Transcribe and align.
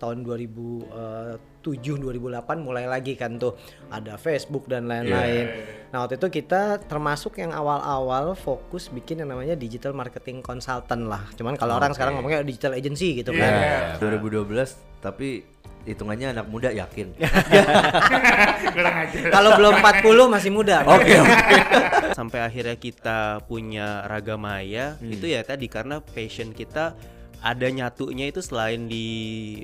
tahun 0.00 0.24
2007 0.24 1.60
2008 1.60 2.16
mulai 2.58 2.88
lagi 2.88 3.14
kan 3.14 3.36
tuh 3.36 3.54
ada 3.92 4.16
Facebook 4.16 4.64
dan 4.64 4.88
lain-lain. 4.88 5.46
Nah, 5.92 6.02
waktu 6.02 6.16
itu 6.16 6.40
kita 6.40 6.80
termasuk 6.88 7.36
yang 7.36 7.52
awal-awal 7.52 8.32
fokus 8.32 8.88
bikin 8.88 9.20
yang 9.20 9.28
namanya 9.28 9.54
digital 9.54 9.92
marketing 9.92 10.40
consultant 10.40 11.04
lah. 11.04 11.28
Cuman 11.36 11.60
kalau 11.60 11.76
orang 11.76 11.92
sekarang 11.92 12.16
ngomongnya 12.16 12.40
digital 12.40 12.72
agency 12.72 13.20
gitu 13.20 13.36
kan. 13.36 13.52
Ya, 13.52 14.00
2012 14.00 14.80
tapi 15.04 15.44
hitungannya 15.84 16.36
anak 16.36 16.46
muda 16.48 16.68
yakin. 16.68 17.16
Kalau 19.34 19.56
belum 19.56 19.80
40 19.80 20.28
masih 20.28 20.52
muda. 20.52 20.84
Oke, 20.84 21.16
oke. 21.16 21.56
sampai 22.12 22.44
akhirnya 22.44 22.76
kita 22.76 23.40
punya 23.48 24.04
Ragamaya 24.04 25.00
Hmm. 25.00 25.08
itu 25.08 25.24
ya 25.24 25.40
tadi 25.40 25.72
karena 25.72 26.04
passion 26.04 26.52
kita 26.52 26.92
ada 27.40 27.66
nyatunya 27.66 28.28
itu 28.28 28.40
selain 28.40 28.84
di 28.84 29.06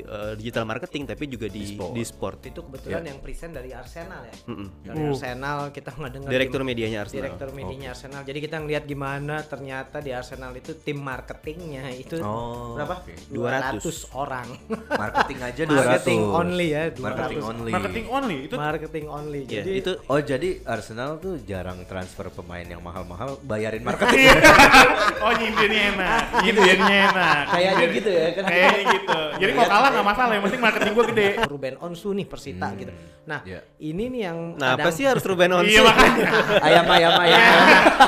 uh, 0.03 0.33
digital 0.33 0.65
marketing 0.65 1.05
tapi 1.05 1.29
juga 1.29 1.47
di 1.47 1.77
sport. 1.77 1.93
di 1.93 2.02
sport. 2.02 2.39
Itu 2.49 2.65
kebetulan 2.65 3.05
yang 3.05 3.19
present 3.21 3.52
dari 3.52 3.71
Arsenal 3.71 4.25
ya. 4.25 4.35
Mm-mm. 4.49 4.69
Dari 4.80 5.01
Arsenal 5.07 5.59
kita 5.71 5.91
ngedenger 5.93 6.29
Direktur 6.29 6.61
medianya 6.65 6.99
Arsenal. 7.05 7.21
Direktur 7.23 7.49
medianya 7.52 7.89
Arsenal. 7.93 8.21
Jadi 8.25 8.39
kita 8.41 8.57
ngeliat 8.59 8.85
gimana 8.85 9.45
ternyata 9.45 10.01
di 10.01 10.11
Arsenal 10.11 10.57
itu 10.57 10.73
tim 10.75 10.99
marketingnya 10.99 11.93
itu 11.93 12.16
Oh, 12.25 12.75
berapa? 12.75 13.05
oke. 13.05 13.12
200 13.29 14.16
orang. 14.16 14.49
Marketing 14.88 15.38
aja 15.45 15.63
200. 15.63 15.77
Marketing 15.77 16.21
only 16.27 16.66
ya, 16.73 16.83
200. 16.91 17.05
Marketing 17.05 17.41
only. 17.45 17.71
Marketing 17.71 18.07
only 18.09 18.37
itu 18.49 18.55
marketing 18.57 19.07
only. 19.07 19.41
Jadi 19.45 19.71
itu 19.77 19.93
Oh, 20.07 20.19
jadi 20.19 20.49
Arsenal 20.65 21.19
tuh 21.19 21.37
jarang 21.43 21.85
transfer 21.85 22.33
pemain 22.33 22.65
yang 22.65 22.80
mahal-mahal 22.80 23.37
bayarin 23.43 23.85
marketing. 23.85 24.33
oh 25.24 25.33
nyindirnya 25.35 25.83
enak, 25.93 26.23
nyindirnya 26.41 26.97
enak. 27.11 27.45
Kayaknya 27.69 27.87
gitu 27.93 28.11
ya 28.11 28.27
kan. 28.30 28.43
Kayaknya 28.45 28.83
gitu. 28.93 29.19
Jadi 29.37 29.51
mau 29.52 29.66
kalah 29.66 29.88
nggak 29.91 30.07
masalah, 30.07 30.32
yang 30.32 30.45
penting 30.45 30.60
marketing 30.60 30.93
gua 30.93 31.07
gede. 31.07 31.29
Ruben 31.52 31.74
Onsu 31.79 32.09
nih 32.13 32.24
Persita 32.24 32.68
gitu. 32.74 32.93
Nah, 33.24 33.41
Ya. 33.43 33.59
ini 33.77 34.04
nih 34.07 34.21
yang 34.24 34.38
nah 34.54 34.74
apa 34.74 34.88
sih 34.88 35.02
harus 35.02 35.23
Ruben 35.23 35.51
Onsu? 35.57 35.68
Iya 35.68 35.82
makanya. 35.82 36.26
ayam 36.60 36.85
ayam 36.87 37.13
ayam. 37.16 37.41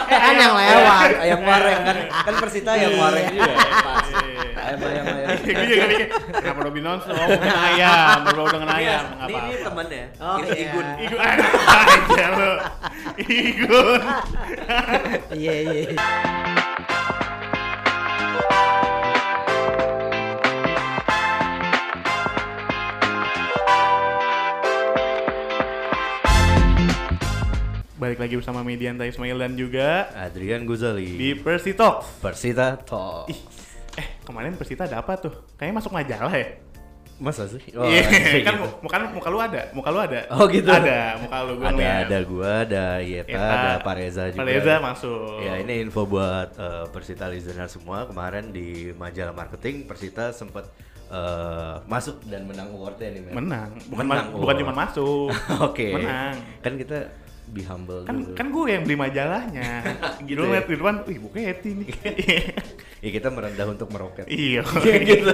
kan 0.06 0.34
yang 0.34 0.54
lewat. 0.54 1.10
ayam 1.18 1.40
wareng 1.42 1.80
kan 1.82 1.96
kan 2.22 2.34
Persita 2.38 2.70
ayam 2.72 2.92
wareng 2.94 3.26
juga. 3.28 3.52
Pas. 3.78 4.06
Iya. 4.08 4.40
Ayam 4.58 4.80
ayam 4.84 5.04
ayam. 5.06 5.28
Gue 5.38 5.64
juga 5.66 5.84
mikir, 5.86 6.06
kenapa 6.30 6.60
Robin 6.60 6.84
Onsu? 6.86 7.08
Oh, 7.08 7.26
dengan 7.30 7.56
ayam, 7.64 8.16
berbau 8.22 8.48
dengan 8.48 8.68
ayam, 8.70 9.02
Ini, 9.18 9.24
ini 9.24 9.36
apa-apa. 9.48 9.64
temannya. 9.64 10.04
Oh, 10.18 10.36
Ini 10.36 10.46
iya. 10.46 10.60
Igun. 10.62 10.86
Igun 10.98 11.20
aja 11.24 12.26
lo. 12.30 12.52
Igun. 13.18 14.00
Iya 15.30 15.54
iya. 15.62 15.82
Balik 27.98 28.22
lagi 28.22 28.38
bersama 28.38 28.62
Median 28.62 28.94
Tai 28.94 29.10
Ismail 29.10 29.34
dan 29.36 29.52
juga 29.52 30.06
Adrian 30.14 30.62
Guzali. 30.62 31.18
di 31.18 31.34
Persi 31.34 31.74
Talks. 31.74 32.22
Persita 32.22 32.78
Talk. 32.78 33.26
Ih, 33.26 33.40
eh 33.98 34.06
kemarin 34.22 34.54
Persita 34.54 34.86
ada 34.86 35.02
apa 35.02 35.18
tuh? 35.18 35.34
Kayaknya 35.58 35.74
masuk 35.76 35.90
majalah 35.90 36.30
ya? 36.30 36.46
Masa 37.18 37.50
sih? 37.50 37.58
Oh, 37.74 37.82
Iya, 37.82 38.06
gitu. 38.06 38.46
kan 38.46 38.54
mu- 38.62 38.78
muka, 38.78 38.96
muka 39.10 39.26
lu 39.26 39.38
ada, 39.42 39.62
muka 39.74 39.90
lu 39.90 39.98
ada. 39.98 40.30
Oh, 40.30 40.46
gitu. 40.46 40.70
Ada, 40.70 41.18
muka 41.18 41.36
lu 41.42 41.58
gue 41.58 41.66
ada 41.66 41.74
ngeliat. 41.74 42.02
ada 42.06 42.18
gua, 42.22 42.50
ada 42.62 42.84
Yeta, 43.02 43.26
Yeta, 43.26 43.50
ada 43.50 43.70
Pareza 43.82 44.22
juga. 44.30 44.38
Pareza 44.38 44.74
masuk. 44.78 45.42
Ya 45.42 45.52
ini 45.58 45.74
info 45.82 46.06
buat 46.06 46.54
eh, 46.54 46.86
Persita 46.94 47.26
listener 47.26 47.66
semua. 47.66 48.06
Kemarin 48.06 48.54
di 48.54 48.94
majalah 48.94 49.34
marketing 49.34 49.90
Persita 49.90 50.30
sempat 50.30 50.70
eh, 51.10 51.74
masuk 51.90 52.22
dan 52.30 52.46
menang 52.46 52.70
awardnya 52.70 53.10
nih. 53.10 53.22
Men. 53.26 53.32
Menang, 53.34 53.70
bukan, 53.90 54.04
Menang, 54.06 54.26
ma- 54.30 54.38
bukan 54.38 54.54
oh. 54.54 54.60
cuma 54.62 54.72
masuk. 54.78 55.28
Oke. 55.66 55.98
Menang. 55.98 56.38
Kan 56.62 56.78
kita 56.78 56.98
be 57.48 57.62
humble 57.62 58.02
Kan 58.02 58.22
dulu. 58.22 58.34
kan 58.34 58.46
gue 58.48 58.64
yang 58.68 58.82
beli 58.82 58.96
majalahnya. 58.96 59.70
Gitu 60.28 60.36
Gitu 60.36 60.42
ya? 60.42 60.52
lihat 60.52 60.66
di 60.66 60.74
depan, 60.74 60.94
wih 61.04 61.18
Buketi 61.18 61.70
nih. 61.74 61.88
ya 63.04 63.10
kita 63.10 63.28
merendah 63.28 63.66
untuk 63.66 63.88
meroket. 63.88 64.26
iya. 64.26 64.62
gitu. 65.08 65.32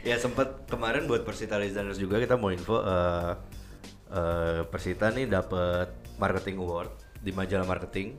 ya 0.00 0.16
sempat 0.16 0.64
kemarin 0.66 1.04
buat 1.04 1.22
Persita 1.22 1.56
listeners 1.56 1.96
juga 1.96 2.16
kita 2.16 2.34
mau 2.34 2.48
info 2.48 2.80
eh 2.80 3.32
eh, 4.10 4.60
Persita 4.64 5.10
nih 5.10 5.26
dapat 5.26 5.88
marketing 6.16 6.56
award 6.58 6.90
di 7.16 7.30
majalah 7.30 7.64
marketing. 7.64 8.16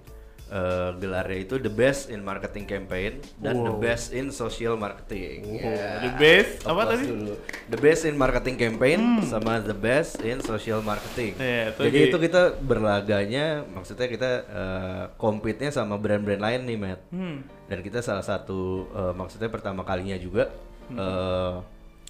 Eh, 0.52 0.92
gelarnya 1.00 1.40
itu 1.42 1.56
the 1.58 1.72
best 1.72 2.12
in 2.12 2.20
marketing 2.20 2.68
campaign 2.68 3.24
dan 3.40 3.56
the 3.58 3.72
Wow. 3.72 3.80
best 3.80 4.12
in 4.12 4.28
social 4.30 4.76
marketing. 4.76 5.48
Ya. 5.48 6.04
The 6.04 6.12
best 6.14 6.52
apa 6.62 6.76
Applause 6.84 6.92
tadi? 6.94 7.08
dulu. 7.08 7.34
The 7.66 7.80
best 7.80 8.02
in 8.04 8.16
marketing 8.16 8.56
campaign 8.58 9.00
sama 9.24 9.60
the 9.60 9.72
best 9.72 10.20
in 10.20 10.44
social 10.44 10.80
marketing. 10.82 11.40
Iya, 11.40 11.72
itu 11.72 11.80
Jadi 11.82 11.98
di- 11.98 12.04
itu 12.06 12.18
kita 12.20 12.42
berlaganya, 12.58 13.64
maksudnya 13.66 14.06
kita 14.06 14.30
eh, 14.44 15.04
compete-nya 15.16 15.72
sama 15.72 15.96
brand-brand 15.96 16.44
lain 16.44 16.62
nih, 16.66 16.78
Matt. 16.78 17.00
Hmm. 17.10 17.48
Dan 17.66 17.80
kita 17.80 18.00
salah 18.00 18.22
satu 18.22 18.60
eh, 18.92 19.14
maksudnya 19.14 19.48
pertama 19.48 19.82
kalinya 19.82 20.16
juga 20.16 20.52
Hmm. 20.86 20.98
eh, 20.98 21.54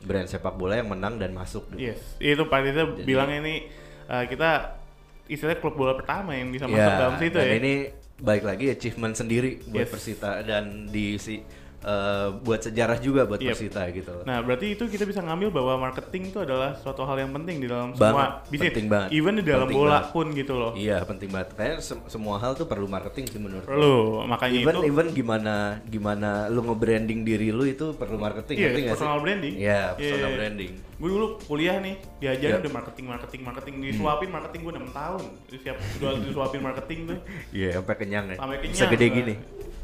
brand 0.02 0.26
sepak 0.26 0.58
bola 0.58 0.76
yang 0.76 0.90
menang 0.90 1.16
dan 1.16 1.30
masuk. 1.30 1.70
gitu. 1.70 1.94
Yes, 1.94 2.02
itu 2.18 2.42
Pak 2.42 2.58
Riza 2.60 2.90
bilangnya 2.98 3.38
ini 3.40 3.70
uh, 4.08 4.26
kita 4.26 4.82
istilahnya 5.28 5.62
klub 5.62 5.78
bola 5.78 5.94
pertama 5.94 6.34
yang 6.34 6.50
bisa 6.50 6.66
masuk 6.66 6.82
Ya, 6.84 6.98
dalam 6.98 7.16
situ 7.16 7.38
ya. 7.38 7.54
ini 7.54 7.74
baik 8.22 8.46
lagi 8.46 8.70
achievement 8.70 9.18
sendiri 9.18 9.58
buat 9.66 9.90
Yes. 9.90 9.92
Persita 9.92 10.46
dan 10.46 10.86
di 10.88 11.18
si 11.18 11.42
eh, 11.82 12.28
buat 12.38 12.62
sejarah 12.62 12.98
juga 12.98 13.26
buat 13.26 13.38
Yep. 13.38 13.50
Persita 13.52 13.82
gitu. 13.90 14.12
loh. 14.12 14.24
Nah, 14.24 14.38
berarti 14.40 14.66
itu 14.72 14.86
kita 14.86 15.02
bisa 15.04 15.20
ngambil 15.20 15.50
bahwa 15.52 15.74
marketing 15.84 16.30
itu 16.30 16.40
adalah 16.40 16.74
suatu 16.76 17.02
hal 17.02 17.18
yang 17.18 17.32
penting 17.32 17.58
di 17.58 17.66
dalam 17.66 17.92
Banget, 17.92 18.06
semua 18.06 18.26
bisnis. 18.48 18.70
penting 18.70 18.88
banget. 18.88 19.10
Even 19.12 19.34
di 19.34 19.44
dalam 19.44 19.66
Penting 19.66 19.80
bola 19.80 19.92
banget. 19.98 20.14
pun 20.14 20.26
gitu 20.32 20.54
loh. 20.54 20.72
Iya 20.74 20.98
penting 21.02 21.30
banget. 21.30 21.50
Kayaknya 21.54 21.78
sem- 21.80 22.06
semua 22.08 22.36
hal 22.38 22.54
tuh 22.54 22.66
perlu 22.66 22.86
marketing 22.86 23.26
sih 23.28 23.40
menurut. 23.40 23.64
gue. 23.64 23.72
Perlu, 23.72 23.98
makanya 24.26 24.58
even 24.60 24.76
itu 24.76 24.82
even 24.88 25.08
gimana 25.12 25.56
gimana 25.84 26.30
lu 26.48 26.62
nge-branding 26.64 27.22
diri 27.22 27.50
lu 27.50 27.64
itu 27.64 27.94
perlu 27.94 28.16
marketing 28.16 28.56
Iya, 28.56 28.66
ngerti 28.68 28.80
nggak 28.80 28.88
sih? 28.88 28.94
personal 28.96 29.18
branding. 29.20 29.54
Iya, 29.56 29.82
Iya, 29.92 29.96
personal 29.96 30.22
iya. 30.24 30.38
branding. 30.38 30.72
gue 30.94 31.10
dulu 31.10 31.28
kuliah 31.42 31.76
nih 31.76 31.98
diajarin 32.16 32.52
Yep. 32.52 32.62
udah 32.62 32.74
marketing 32.76 33.06
marketing 33.08 33.42
marketing 33.42 33.76
disuapin 33.82 34.30
marketing 34.30 34.62
gue 34.62 34.74
6 34.76 34.94
tahun 34.94 35.22
siap 35.52 35.78
disuapin 36.22 36.62
marketing 36.62 37.00
tuh 37.08 37.18
Iya, 37.50 37.70
sampai 37.76 37.96
kenyang 37.98 38.26
ya. 38.28 38.38
sampai 38.38 38.58
kenyang 38.60 38.76
Bisa 38.76 38.86
gede 38.88 39.08
gua. 39.08 39.18
gini. 39.18 39.34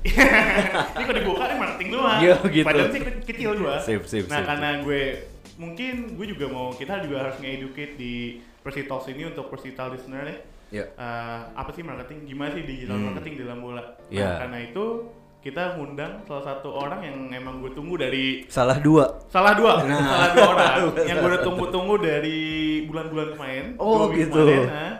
ini 0.93 1.03
kalau 1.03 1.17
dibuka 1.17 1.43
nih 1.45 1.57
marketing 1.57 1.89
doang 1.91 2.19
Iya, 2.19 2.35
gitu. 2.45 2.63
padahal 2.63 2.89
sih 2.89 3.01
ke- 3.01 3.23
kecil 3.25 3.49
gua 3.55 3.75
Sip, 3.79 4.03
sip, 4.03 4.25
nah 4.25 4.39
sip, 4.39 4.47
karena 4.47 4.69
gue 4.81 5.01
mungkin 5.57 5.93
gue 6.13 6.25
juga 6.27 6.45
mau 6.47 6.69
kita 6.71 7.01
juga 7.01 7.17
harus 7.23 7.37
nge-educate 7.37 7.93
di 7.93 8.13
Persi 8.59 8.83
Talks 8.83 9.07
ini 9.07 9.25
untuk 9.25 9.47
Persita 9.47 9.87
listener 9.87 10.23
nih 10.25 10.39
Iya. 10.69 10.83
Eh, 10.91 11.39
apa 11.55 11.71
sih 11.71 11.79
marketing 11.79 12.27
gimana 12.27 12.51
sih 12.51 12.61
digital 12.61 12.95
Hmm. 12.95 13.05
marketing 13.09 13.33
dalam 13.39 13.59
bola 13.59 13.79
nah 13.79 13.95
Iya. 14.09 14.29
karena 14.37 14.57
itu 14.61 14.85
kita 15.39 15.63
ngundang 15.73 16.13
salah 16.23 16.43
satu 16.45 16.75
orang 16.75 16.99
yang 17.01 17.17
emang 17.31 17.63
gue 17.63 17.71
tunggu 17.71 17.95
dari 17.95 18.43
Salah 18.47 18.75
dua. 18.77 19.23
salah 19.27 19.55
dua 19.55 19.79
Nah. 19.79 19.95
salah 20.03 20.29
dua 20.29 20.45
orang 20.49 20.73
yang 21.07 21.17
gue 21.17 21.29
udah 21.29 21.41
tunggu-tunggu 21.41 21.95
dari 21.97 22.39
bulan-bulan 22.83 23.27
kemarin 23.31 23.65
Oh, 23.77 24.11
gitu. 24.11 24.27
kemarin, 24.35 24.67
nah. 24.67 24.93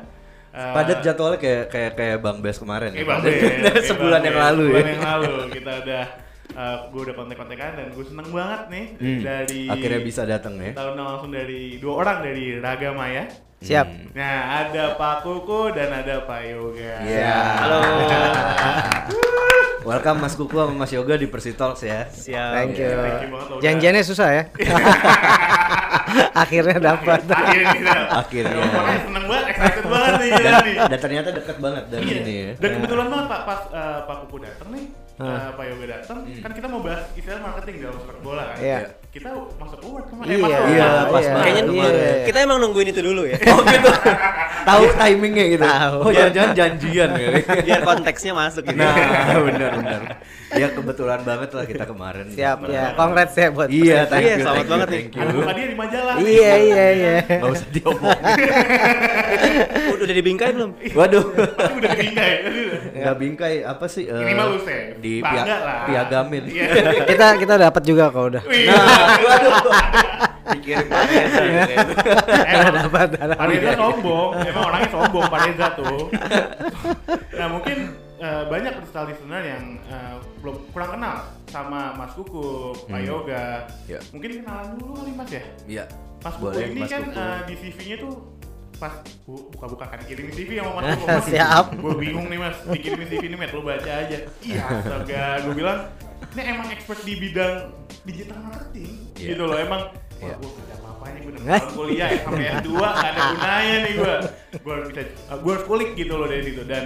Eh, 0.57 0.73
Padat 0.73 0.99
jadwalnya 0.99 1.37
kayak 1.37 1.63
kayak 1.69 1.91
kayak 1.93 2.17
Bang 2.17 2.41
Bes 2.41 2.57
kemarin. 2.57 2.89
Kayak 2.89 3.05
ya. 3.05 3.11
Bang 3.13 3.21
Bes, 3.21 3.83
Sebulan 3.85 4.21
yang 4.21 4.37
lalu 4.39 4.65
Sebulan 4.67 4.81
ya. 4.81 4.89
yang 4.89 5.03
lalu 5.05 5.33
kita 5.53 5.71
udah 5.77 6.03
uh, 6.51 6.75
gue 6.89 7.01
udah 7.05 7.15
kontak-kontakan 7.15 7.71
dan 7.75 7.87
gue 7.93 8.01
seneng 8.03 8.27
banget 8.27 8.61
nih 8.67 8.85
Hmm, 8.97 9.19
dari 9.21 9.61
Akhirnya 9.69 10.01
bisa 10.01 10.21
datang 10.23 10.57
ya. 10.57 10.73
tahun 10.73 10.97
langsung 10.97 11.29
dari 11.29 11.77
dua 11.77 11.93
orang 12.01 12.17
dari 12.21 12.57
Raga 12.57 12.89
Maya. 12.91 13.29
Siap. 13.57 13.85
Hmm. 13.85 14.09
Nah 14.13 14.35
ada 14.61 14.83
Pak 14.93 15.15
Kuku 15.21 15.61
dan 15.71 15.89
ada 15.91 16.21
Pak 16.23 16.41
Yoga. 16.47 16.93
Iya. 17.01 17.37
Halo. 17.59 17.77
Welcome 19.87 20.19
Mas 20.19 20.35
Kuku 20.35 20.51
sama 20.53 20.73
Mas 20.75 20.91
Yoga 20.91 21.15
di 21.15 21.25
Persitalks 21.25 21.79
ya. 21.79 22.05
Siap. 22.05 22.51
Thank 22.55 22.75
you. 22.75 22.91
Thank 22.91 23.21
you 23.23 23.29
banget 23.29 23.47
loh, 23.47 23.55
udah. 23.55 23.63
Janjiannya 23.63 24.03
susah 24.03 24.29
ya. 24.31 24.43
Akhirnya 26.43 26.77
dapat. 26.77 27.19
Akhirnya 27.25 27.67
kita. 27.73 27.93
Akhirnya. 28.13 28.55
Ya, 28.63 28.97
seneng 29.03 29.25
banget, 29.25 29.45
excited 29.51 29.85
banget 29.85 30.11
nih. 30.17 30.29
Dan, 30.31 30.53
nih. 30.63 30.75
dan 30.87 30.99
ternyata 30.99 31.29
dekat 31.33 31.57
banget 31.57 31.83
dari 31.89 32.03
Iya. 32.03 32.15
sini 32.15 32.33
ya. 32.35 32.51
Dan 32.57 32.69
kebetulan 32.79 33.07
banget 33.07 33.25
Pak 33.27 33.41
pas 33.43 33.61
eh, 33.69 33.99
Pak 34.05 34.15
Kuku 34.23 34.37
datang 34.39 34.69
nih, 34.71 34.85
eh, 35.17 35.49
Pak 35.51 35.63
Yoga 35.67 35.85
datang, 35.89 36.17
kan 36.23 36.51
kita 36.51 36.67
mau 36.67 36.79
bahas 36.79 37.01
istilah 37.13 37.39
marketing 37.41 37.75
dalam 37.81 37.97
sepak 37.99 38.19
bola 38.21 38.43
kan. 38.53 38.57
Iya. 38.59 38.77
Kita 39.17 39.33
masuk 39.33 39.79
award 39.81 40.05
kemarin. 40.13 40.29
Iya, 40.29 40.37
masuk 40.45 40.61
iya, 40.69 40.85
award. 40.85 41.09
pas 41.09 41.17
iya, 41.25 41.33
banget 41.33 41.41
Kayaknya 41.41 41.63
iya, 41.73 41.89
iya. 41.89 42.13
kita 42.29 42.37
emang 42.45 42.57
nungguin 42.61 42.87
itu 42.93 43.01
dulu 43.01 43.21
ya. 43.25 43.37
Oh 43.49 43.61
gitu. 43.65 43.89
Tahu 44.61 44.83
timingnya 44.93 45.45
gitu. 45.49 45.63
Tahu. 45.65 45.97
Oh 46.05 46.11
jangan-jangan 46.13 46.51
janjian 46.53 47.09
kali. 47.17 47.41
Biar 47.65 47.81
konteksnya 47.81 48.33
masuk 48.37 48.61
gitu. 48.61 48.77
Nah, 48.77 48.93
benar 49.41 49.71
benar. 49.73 50.01
Ya 50.53 50.67
kebetulan 50.69 51.19
banget 51.25 51.49
lah 51.57 51.65
kita 51.65 51.83
kemarin. 51.89 52.25
Siap 52.29 52.57
ya. 52.69 52.93
Congrats 52.93 53.33
ya 53.33 53.47
buat 53.49 53.69
Iya, 53.73 54.05
thank 54.05 54.21
Iya, 54.21 54.35
you. 54.37 54.43
selamat 54.45 54.53
thank 54.53 54.61
you, 54.61 54.69
banget 54.69 54.87
nih. 54.87 55.01
thank 55.01 55.15
you. 55.17 55.21
Ada 55.25 55.33
muka 55.33 55.51
dia 55.57 55.65
di 55.65 55.75
majalah. 55.75 56.13
Iya 56.21 56.51
iya 56.61 56.85
iya. 56.93 57.15
Gak 57.41 57.51
usah 57.57 57.67
diomong. 57.73 58.19
Udah, 60.07 60.09
udah 60.09 60.15
dibingkai 60.15 60.49
belum? 60.53 60.71
Waduh. 60.97 61.25
Tapi 61.35 61.73
udah 61.75 61.89
dibingkai. 61.91 62.31
Nggak 62.97 63.15
bingkai 63.17 63.55
apa 63.61 63.85
sih? 63.85 64.03
eh, 64.05 64.15
Minimal 64.17 64.47
lu 64.49 64.59
save. 64.61 64.95
Di 64.97 65.13
pia- 65.19 65.43
lah. 65.43 65.83
piagamin. 65.85 66.43
Iya. 66.47 66.65
kita 67.11 67.27
kita 67.37 67.53
dapat 67.59 67.81
juga 67.83 68.03
kok 68.07 68.23
udah. 68.25 68.43
Nah, 68.43 68.83
waduh. 69.27 69.53
kirim 70.57 70.87
Pak 70.87 71.01
Reza 71.05 71.43
gitu. 71.43 71.91
Emang 72.47 72.73
dapat 72.77 73.07
Pak 73.29 73.45
Reza 73.45 73.71
sombong, 73.75 74.29
emang 74.41 74.63
orangnya 74.65 74.89
sombong 74.89 75.25
Pak 75.27 75.39
Reza 75.41 75.67
tuh. 75.75 75.99
nah 77.31 77.47
mungkin 77.49 77.77
eh, 78.17 78.43
banyak 78.47 78.73
kristal 78.77 79.05
listener 79.05 79.43
yang 79.45 79.63
eh, 79.85 80.13
belum 80.39 80.55
kurang 80.71 80.91
kenal 80.93 81.15
sama 81.45 81.91
Mas 81.93 82.11
Kuku, 82.13 82.71
Pak 82.85 82.95
Hmm. 82.95 83.05
Yoga. 83.05 83.67
Ya. 83.85 83.99
Mungkin 84.09 84.41
kenalan 84.41 84.67
dulu 84.73 84.91
kali 84.97 85.11
Mas 85.13 85.29
ya. 85.29 85.43
Iya. 85.67 85.83
Mas 86.17 86.33
Kuku 86.33 86.45
Boleh, 86.47 86.65
ini 86.65 86.79
Mas 86.79 86.89
kan 86.89 87.01
Kuku. 87.05 87.19
eh, 87.19 87.39
di 87.43 87.53
CV-nya 87.57 87.95
tuh 87.99 88.13
pas 88.77 88.93
bu- 89.23 89.49
buka-buka 89.49 89.85
kan 89.87 89.99
kirim 90.01 90.29
CV 90.29 90.57
sama 90.57 90.71
Mas 90.75 90.85
Kuku. 90.95 91.07
Mas, 91.07 91.25
Siap. 91.31 91.65
Gue 91.75 91.93
bingung 91.97 92.27
nih 92.27 92.39
Mas, 92.39 92.57
dikirimin 92.63 93.07
CV 93.07 93.23
ini 93.25 93.35
Met, 93.35 93.51
lo 93.51 93.61
baca 93.61 93.91
aja. 93.97 94.17
Iya 94.39 94.61
astaga, 94.63 95.23
gue 95.41 95.53
bilang 95.53 95.79
ini 96.29 96.41
emang 96.45 96.67
expert 96.69 97.01
di 97.01 97.13
bidang 97.15 97.53
digital 98.03 98.37
marketing 98.39 98.89
Iya. 99.13 99.27
gitu 99.27 99.43
loh 99.43 99.57
emang 99.57 99.81
wah 99.89 100.21
Iya. 100.23 100.35
gue 100.35 100.51
kerja 100.51 100.73
apa 100.75 100.87
apanya 100.91 101.19
gue 101.19 101.31
udah 101.31 101.61
kuliah 101.71 102.07
ya 102.07 102.19
sampai 102.21 102.45
S2 102.55 102.69
gak 102.73 102.93
ada 103.07 103.21
gunanya 103.31 103.75
nih 103.79 103.93
gue 103.95 104.13
gue 104.55 104.71
harus 104.71 104.87
bisa 104.87 105.01
gue 105.31 105.51
harus 105.51 105.65
kulik 105.65 105.89
gitu 105.93 106.13
loh 106.13 106.25
dari 106.25 106.43
situ 106.43 106.61
dan 106.63 106.83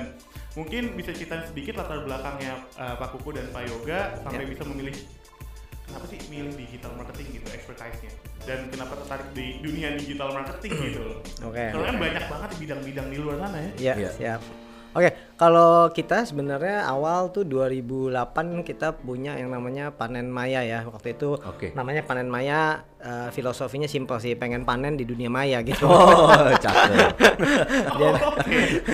mungkin 0.52 0.84
bisa 0.94 1.12
cerita 1.12 1.36
sedikit 1.46 1.74
latar 1.78 2.02
belakangnya 2.02 2.54
uh, 2.76 2.96
Pak 2.98 3.10
Kuku 3.14 3.30
dan 3.32 3.48
Pak 3.50 3.64
Yoga 3.66 4.00
sampai 4.20 4.44
Ya. 4.44 4.50
bisa 4.50 4.64
memilih 4.66 4.96
kenapa 5.92 6.06
sih 6.08 6.20
milih 6.26 6.54
digital 6.56 6.92
marketing 6.96 7.28
gitu 7.36 7.48
expertise-nya 7.52 8.12
dan 8.42 8.60
kenapa 8.72 8.94
tertarik 8.98 9.28
di 9.36 9.60
dunia 9.60 9.88
digital 9.94 10.30
marketing 10.32 10.72
gitu 10.82 11.00
loh 11.04 11.18
Oke. 11.46 11.64
soalnya 11.68 11.90
kan 11.92 11.98
banyak 12.00 12.24
banget 12.26 12.50
bidang-bidang 12.58 13.08
di 13.12 13.18
luar 13.20 13.36
sana 13.38 13.58
ya 13.60 13.72
Iya, 13.76 13.94
Iya. 14.00 14.10
siap. 14.16 14.42
Oke, 14.92 15.08
kalau 15.40 15.88
kita 15.88 16.28
sebenarnya 16.28 16.84
awal 16.84 17.32
tuh 17.32 17.48
2008 17.48 18.12
kita 18.62 18.92
punya 18.94 19.40
yang 19.40 19.48
namanya 19.48 19.88
panen 19.90 20.28
maya 20.28 20.60
ya. 20.62 20.84
Waktu 20.84 21.16
itu 21.16 21.40
Oke. 21.40 21.72
namanya 21.72 22.04
panen 22.04 22.28
maya 22.28 22.84
eh, 23.00 23.32
filosofinya 23.32 23.88
simpel 23.88 24.20
sih, 24.20 24.36
pengen 24.36 24.68
panen 24.68 25.00
di 25.00 25.08
dunia 25.08 25.32
maya 25.32 25.64
gitu. 25.64 25.88
Oh, 25.88 26.28
cakep. 26.52 27.08
Oke. 27.96 28.08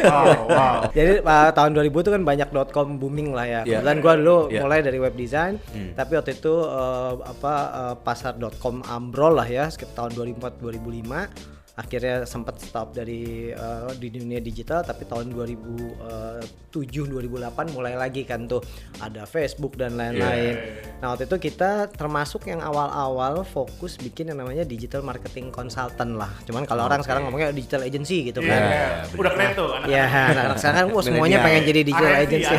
wow 0.06 0.26
wow 0.46 0.76
Jadi 0.98 1.18
uh, 1.20 1.50
tahun 1.50 1.72
2000 1.74 1.90
itu 1.90 2.10
kan 2.14 2.22
banyak 2.22 2.48
.com 2.70 2.88
booming 2.96 3.34
lah 3.34 3.46
ya. 3.50 3.62
Iya. 3.66 3.82
Kebetulan 3.82 3.98
gua 3.98 4.14
dulu 4.16 4.38
Iya. 4.48 4.62
mulai 4.62 4.80
dari 4.86 5.00
web 5.02 5.18
design, 5.18 5.58
Hmm. 5.74 5.98
tapi 5.98 6.14
waktu 6.14 6.38
itu 6.38 6.54
uh, 6.54 7.18
apa 7.26 7.54
uh, 7.74 7.96
pasar 7.98 8.38
.com 8.62 8.86
ambrol 8.86 9.34
lah 9.34 9.50
ya 9.50 9.66
sekitar 9.66 10.14
tahun 10.14 10.38
2004 10.38 10.62
2005. 10.62 11.57
Akhirnya 11.78 12.26
sempat 12.26 12.58
stop 12.58 12.98
dari 12.98 13.54
uh, 13.54 13.94
di 13.94 14.10
dunia 14.10 14.42
digital, 14.42 14.82
tapi 14.82 15.06
tahun 15.06 15.30
2007 15.30 16.74
2008 16.74 17.70
mulai 17.70 17.94
lagi 17.94 18.26
kan 18.26 18.50
tuh 18.50 18.66
ada 18.98 19.30
Facebook 19.30 19.78
dan 19.78 19.94
lain-lain. 19.94 20.58
Nah 20.98 21.14
waktu 21.14 21.30
itu 21.30 21.38
kita 21.38 21.94
termasuk 21.94 22.50
yang 22.50 22.66
awal-awal 22.66 23.46
fokus 23.46 23.94
bikin 24.02 24.34
yang 24.34 24.42
namanya 24.42 24.66
digital 24.66 25.06
marketing 25.06 25.54
consultant 25.54 26.18
lah. 26.18 26.34
Cuman 26.50 26.66
kalau 26.66 26.90
orang 26.90 27.06
sekarang 27.06 27.30
ngomongnya 27.30 27.54
digital 27.54 27.86
agency 27.86 28.34
gitu 28.34 28.42
Iya, 28.42 28.50
kan. 28.50 28.62
Iya, 28.66 28.88
udah 29.14 29.32
keren 29.38 29.50
tuh 29.54 29.68
anak 29.78 29.88
Ya, 29.88 30.04
anak-anak 30.34 30.58
sekarang 30.58 30.78
kan 30.82 30.88
wah, 30.90 31.04
semuanya 31.06 31.38
pengen 31.46 31.62
jadi 31.62 31.82
digital 31.86 32.10
RNC, 32.10 32.26
agency. 32.26 32.56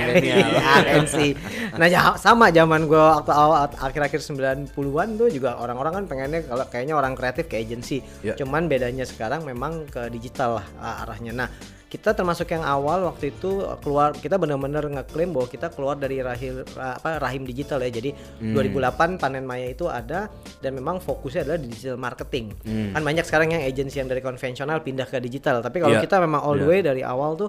RNC. 0.62 1.16
Iya. 1.18 1.74
Nah, 1.74 1.88
sama 2.14 2.46
zaman 2.54 2.86
gua 2.86 3.18
waktu 3.18 3.32
awal 3.34 3.66
akhir-akhir 3.66 4.20
90-an 4.22 5.08
tuh 5.18 5.28
juga 5.34 5.58
orang-orang 5.58 5.92
kan 5.98 6.04
pengennya 6.06 6.40
kalau 6.46 6.64
kayaknya 6.70 6.94
orang 6.94 7.18
kreatif 7.18 7.50
ke 7.50 7.58
agency. 7.58 7.98
Ya. 8.22 8.38
Cuman 8.38 8.70
bedanya 8.70 9.07
sekarang 9.08 9.42
memang 9.42 9.88
ke 9.88 10.06
digital 10.08 10.60
lah 10.60 10.66
ah, 10.76 11.02
arahnya. 11.02 11.32
Nah, 11.32 11.48
kita 11.88 12.12
termasuk 12.12 12.52
yang 12.52 12.60
awal 12.60 13.08
waktu 13.08 13.32
itu 13.32 13.64
keluar 13.80 14.12
kita 14.12 14.36
benar-benar 14.36 14.84
ngeklaim 14.84 15.32
bahwa 15.32 15.48
kita 15.48 15.72
keluar 15.72 15.96
dari 15.96 16.20
rahim 16.20 16.60
apa 16.76 17.16
rahim 17.16 17.48
digital 17.48 17.80
ya. 17.80 17.88
Jadi 17.88 18.12
Hmm. 18.12 18.52
2008 18.52 19.16
panen 19.16 19.42
maya 19.42 19.66
itu 19.66 19.88
ada 19.88 20.28
dan 20.60 20.76
memang 20.76 21.00
fokusnya 21.00 21.48
adalah 21.48 21.56
di 21.56 21.72
digital 21.72 21.96
marketing. 21.96 22.52
Hmm. 22.60 22.92
Kan 22.92 23.02
banyak 23.02 23.24
sekarang 23.24 23.48
yang 23.50 23.64
agensi 23.64 23.96
yang 23.96 24.06
dari 24.06 24.20
konvensional 24.20 24.84
pindah 24.84 25.08
ke 25.08 25.16
digital. 25.18 25.64
Tapi 25.64 25.80
kalau 25.80 25.96
Iya. 25.96 26.04
kita 26.04 26.20
memang 26.20 26.44
all 26.44 26.54
the 26.54 26.68
Iya. 26.68 26.70
way 26.70 26.80
dari 26.84 27.00
awal 27.00 27.34
tuh 27.34 27.48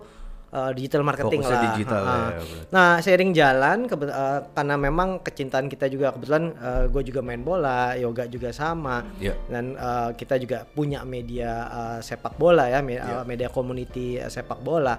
uh, 0.52 0.72
digital 0.74 1.02
marketing 1.02 1.42
Fokusnya 1.42 1.58
lah. 1.58 1.66
digital 1.74 2.02
Ha-ha. 2.04 2.18
ya, 2.18 2.28
berarti. 2.42 2.68
Nah, 2.74 2.90
seiring 3.00 3.32
jalan 3.34 3.78
uh, 3.86 4.40
karena 4.54 4.76
memang 4.76 5.10
kecintaan 5.22 5.68
kita 5.68 5.86
juga 5.88 6.14
kebetulan 6.14 6.54
gue 6.90 7.04
juga 7.06 7.22
main 7.22 7.42
bola, 7.42 7.94
yoga 7.96 8.26
juga 8.26 8.50
sama. 8.54 9.02
Iya. 9.18 9.34
Dan 9.50 9.74
uh, 9.76 10.14
kita 10.14 10.36
juga 10.38 10.66
punya 10.66 11.02
media 11.06 11.52
uh, 11.70 12.00
sepak 12.00 12.36
bola 12.38 12.70
ya, 12.70 12.80
me- 12.82 13.00
Iya. 13.00 13.22
uh, 13.22 13.26
media 13.26 13.50
community 13.50 14.18
uh, 14.18 14.28
sepak 14.28 14.60
bola. 14.62 14.98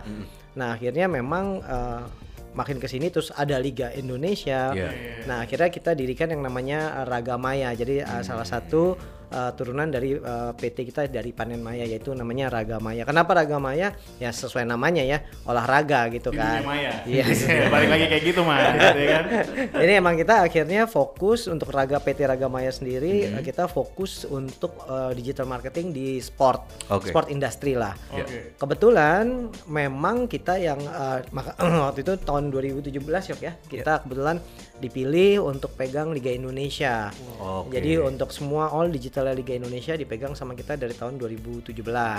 Nah, 0.50 0.74
akhirnya 0.74 1.06
memang 1.06 1.62
uh, 1.62 2.02
makin 2.50 2.82
ke 2.82 2.90
sini 2.90 3.14
terus 3.14 3.30
ada 3.30 3.54
Liga 3.62 3.94
Indonesia. 3.94 4.74
Iya. 4.74 4.90
Nah, 5.30 5.46
akhirnya 5.46 5.70
kita 5.70 5.94
dirikan 5.94 6.34
yang 6.34 6.42
namanya 6.42 6.98
uh, 6.98 7.06
Ragamaya. 7.06 7.70
Jadi 7.78 8.02
uh, 8.02 8.22
salah 8.26 8.42
satu 8.42 8.98
uh, 9.30 9.50
turunan 9.54 9.88
dari 9.88 10.14
uh, 10.14 10.52
PT 10.52 10.90
kita 10.90 11.06
dari 11.06 11.30
Panen 11.30 11.62
Maya 11.62 11.82
yaitu 11.82 12.12
namanya 12.12 12.50
Ragamaya. 12.50 13.02
Kenapa 13.02 13.34
Ragamaya? 13.34 13.94
Ya 14.18 14.30
sesuai 14.30 14.66
namanya 14.66 15.02
ya, 15.02 15.22
olahraga 15.46 16.10
gitu 16.10 16.30
kan. 16.30 16.60
dunia 16.60 16.66
maya 16.66 16.92
Iya. 17.10 17.24
balik 17.70 17.88
lagi 17.90 18.06
kayak 18.06 18.24
gitu 18.26 18.40
mas 18.42 18.76
ya 18.94 19.08
kan 19.20 19.24
Jadi 19.82 19.92
emang 19.96 20.14
kita 20.14 20.44
akhirnya 20.44 20.84
fokus 20.84 21.46
untuk 21.46 21.70
Raga 21.72 21.98
PT 21.98 22.26
Ragamaya 22.26 22.70
sendiri 22.70 23.30
uh, 23.32 23.42
kita 23.42 23.66
fokus 23.66 24.26
untuk 24.26 24.74
uh, 24.86 25.10
digital 25.14 25.46
marketing 25.46 25.94
di 25.94 26.18
sport, 26.18 26.66
Oke. 26.90 27.08
sport 27.08 27.30
industri 27.30 27.74
lah. 27.74 27.94
Iya. 28.12 28.24
oke 28.26 28.38
Kebetulan 28.60 29.24
memang 29.66 30.26
kita 30.26 30.58
yang 30.58 30.78
uh, 30.82 31.22
maka, 31.30 31.54
waktu 31.90 32.02
itu 32.02 32.12
tahun 32.20 32.50
2017 32.52 33.00
yok 33.06 33.40
ya 33.40 33.52
kita 33.66 34.04
kebetulan 34.04 34.36
dipilih 34.80 35.44
untuk 35.44 35.70
pegang 35.72 36.10
Liga 36.10 36.28
Indonesia. 36.28 37.12
Oke. 37.36 37.76
Jadi 37.76 37.96
untuk 37.96 38.28
semua 38.30 38.68
all 38.68 38.88
digital 38.88 39.28
Liga 39.30 39.52
Indonesia 39.52 39.92
dipegang 39.92 40.32
sama 40.32 40.52
kita 40.52 40.74
dari 40.74 40.90
tahun 40.90 41.16
2017 41.16 41.70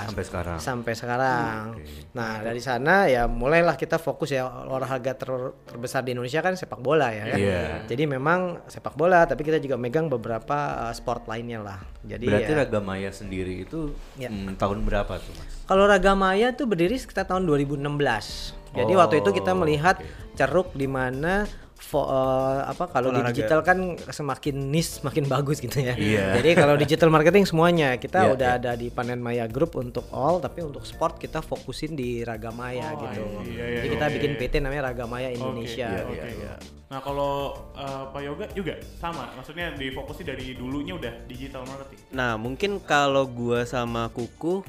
Sampai 0.05 0.23
sekarang. 0.23 0.57
sampai 0.57 0.93
sekarang. 0.93 1.61
Oke. 1.73 1.83
Nah 2.11 2.39
dari 2.39 2.57
sana 2.57 3.05
ya 3.05 3.25
mulailah 3.25 3.73
kita 3.73 3.97
fokus 3.97 4.29
ya 4.29 4.45
olahraga 4.45 5.11
ter- 5.11 5.29
terbesar 5.65 6.01
di 6.01 6.13
Indonesia 6.13 6.39
kan 6.39 6.53
sepak 6.53 6.77
bola 6.77 7.09
ya. 7.09 7.23
kan? 7.27 7.37
Iya. 7.37 7.61
Jadi 7.85 8.03
memang 8.05 8.39
sepak 8.65 8.93
bola 8.93 9.25
tapi 9.25 9.41
kita 9.41 9.57
juga 9.57 9.75
megang 9.75 10.05
beberapa 10.05 10.57
uh, 10.85 10.93
sport 10.93 11.25
lainnya 11.25 11.59
lah. 11.59 11.79
Jadi 12.01 12.25
Berarti 12.25 12.51
ya, 12.51 12.57
Ragamaya 12.59 13.09
sendiri 13.09 13.61
itu 13.61 13.93
Ya. 14.13 14.27
hmm, 14.27 14.55
tahun 14.55 14.81
berapa 14.81 15.13
tuh, 15.15 15.33
Mas? 15.33 15.65
kalau 15.65 15.85
Ragamaya 15.85 16.51
tuh 16.51 16.65
berdiri 16.65 16.93
sekitar 16.93 17.25
tahun 17.25 17.43
2016. 17.43 18.61
Jadi 18.71 18.93
Oh, 18.93 18.97
waktu 18.97 19.19
itu 19.19 19.29
kita 19.33 19.51
melihat 19.51 19.99
oke. 19.99 20.33
ceruk 20.33 20.71
di 20.71 20.87
mana 20.87 21.43
fo- 21.81 22.05
eh, 22.05 22.61
apa 22.63 22.85
kalau 22.87 23.09
di 23.09 23.21
digital 23.27 23.59
kan 23.59 23.77
semakin 23.99 24.69
niche 24.69 25.01
semakin 25.01 25.25
bagus 25.25 25.57
gitu 25.57 25.75
ya. 25.75 25.97
Iya. 25.97 26.37
Jadi 26.37 26.49
kalau 26.53 26.77
digital 26.77 27.09
marketing 27.09 27.43
semuanya 27.43 27.97
kita 27.97 28.23
Iya, 28.23 28.33
udah 28.37 28.49
iya. 28.55 28.59
ada 28.61 28.71
di 28.73 28.87
Panen 28.87 29.17
Maya 29.17 29.49
Group 29.49 29.75
untuk 29.75 30.05
all 30.09 30.37
tapi 30.37 30.61
untuk 30.61 30.85
sport 30.85 31.17
kita 31.17 31.41
fokusin 31.41 31.93
di 31.93 32.21
Ragamaya 32.21 32.93
Oh, 32.93 33.01
gitu. 33.03 33.21
iya, 33.49 33.65
iya, 33.65 33.65
Jadi 33.81 33.87
iya, 33.87 33.93
kita 33.97 34.05
iya, 34.05 34.13
bikin 34.15 34.31
iya. 34.31 34.39
PT 34.39 34.53
namanya 34.61 34.83
Ragamaya 34.87 35.27
Indonesia. 35.29 35.89
Iya, 35.89 36.05
Oke. 36.05 36.15
iya, 36.15 36.25
iya. 36.31 36.53
Nah 36.87 36.99
kalau 36.99 37.33
uh, 37.71 38.03
Pak 38.11 38.21
Yoga 38.21 38.45
juga 38.51 38.75
sama, 38.99 39.31
maksudnya 39.33 39.71
difokusi 39.73 40.21
dari 40.21 40.53
dulunya 40.53 40.91
udah 40.91 41.23
digital 41.23 41.63
marketing. 41.63 42.03
Nah, 42.11 42.35
mungkin 42.35 42.83
kalau 42.83 43.23
gua 43.25 43.63
sama 43.63 44.11
Kuku 44.11 44.59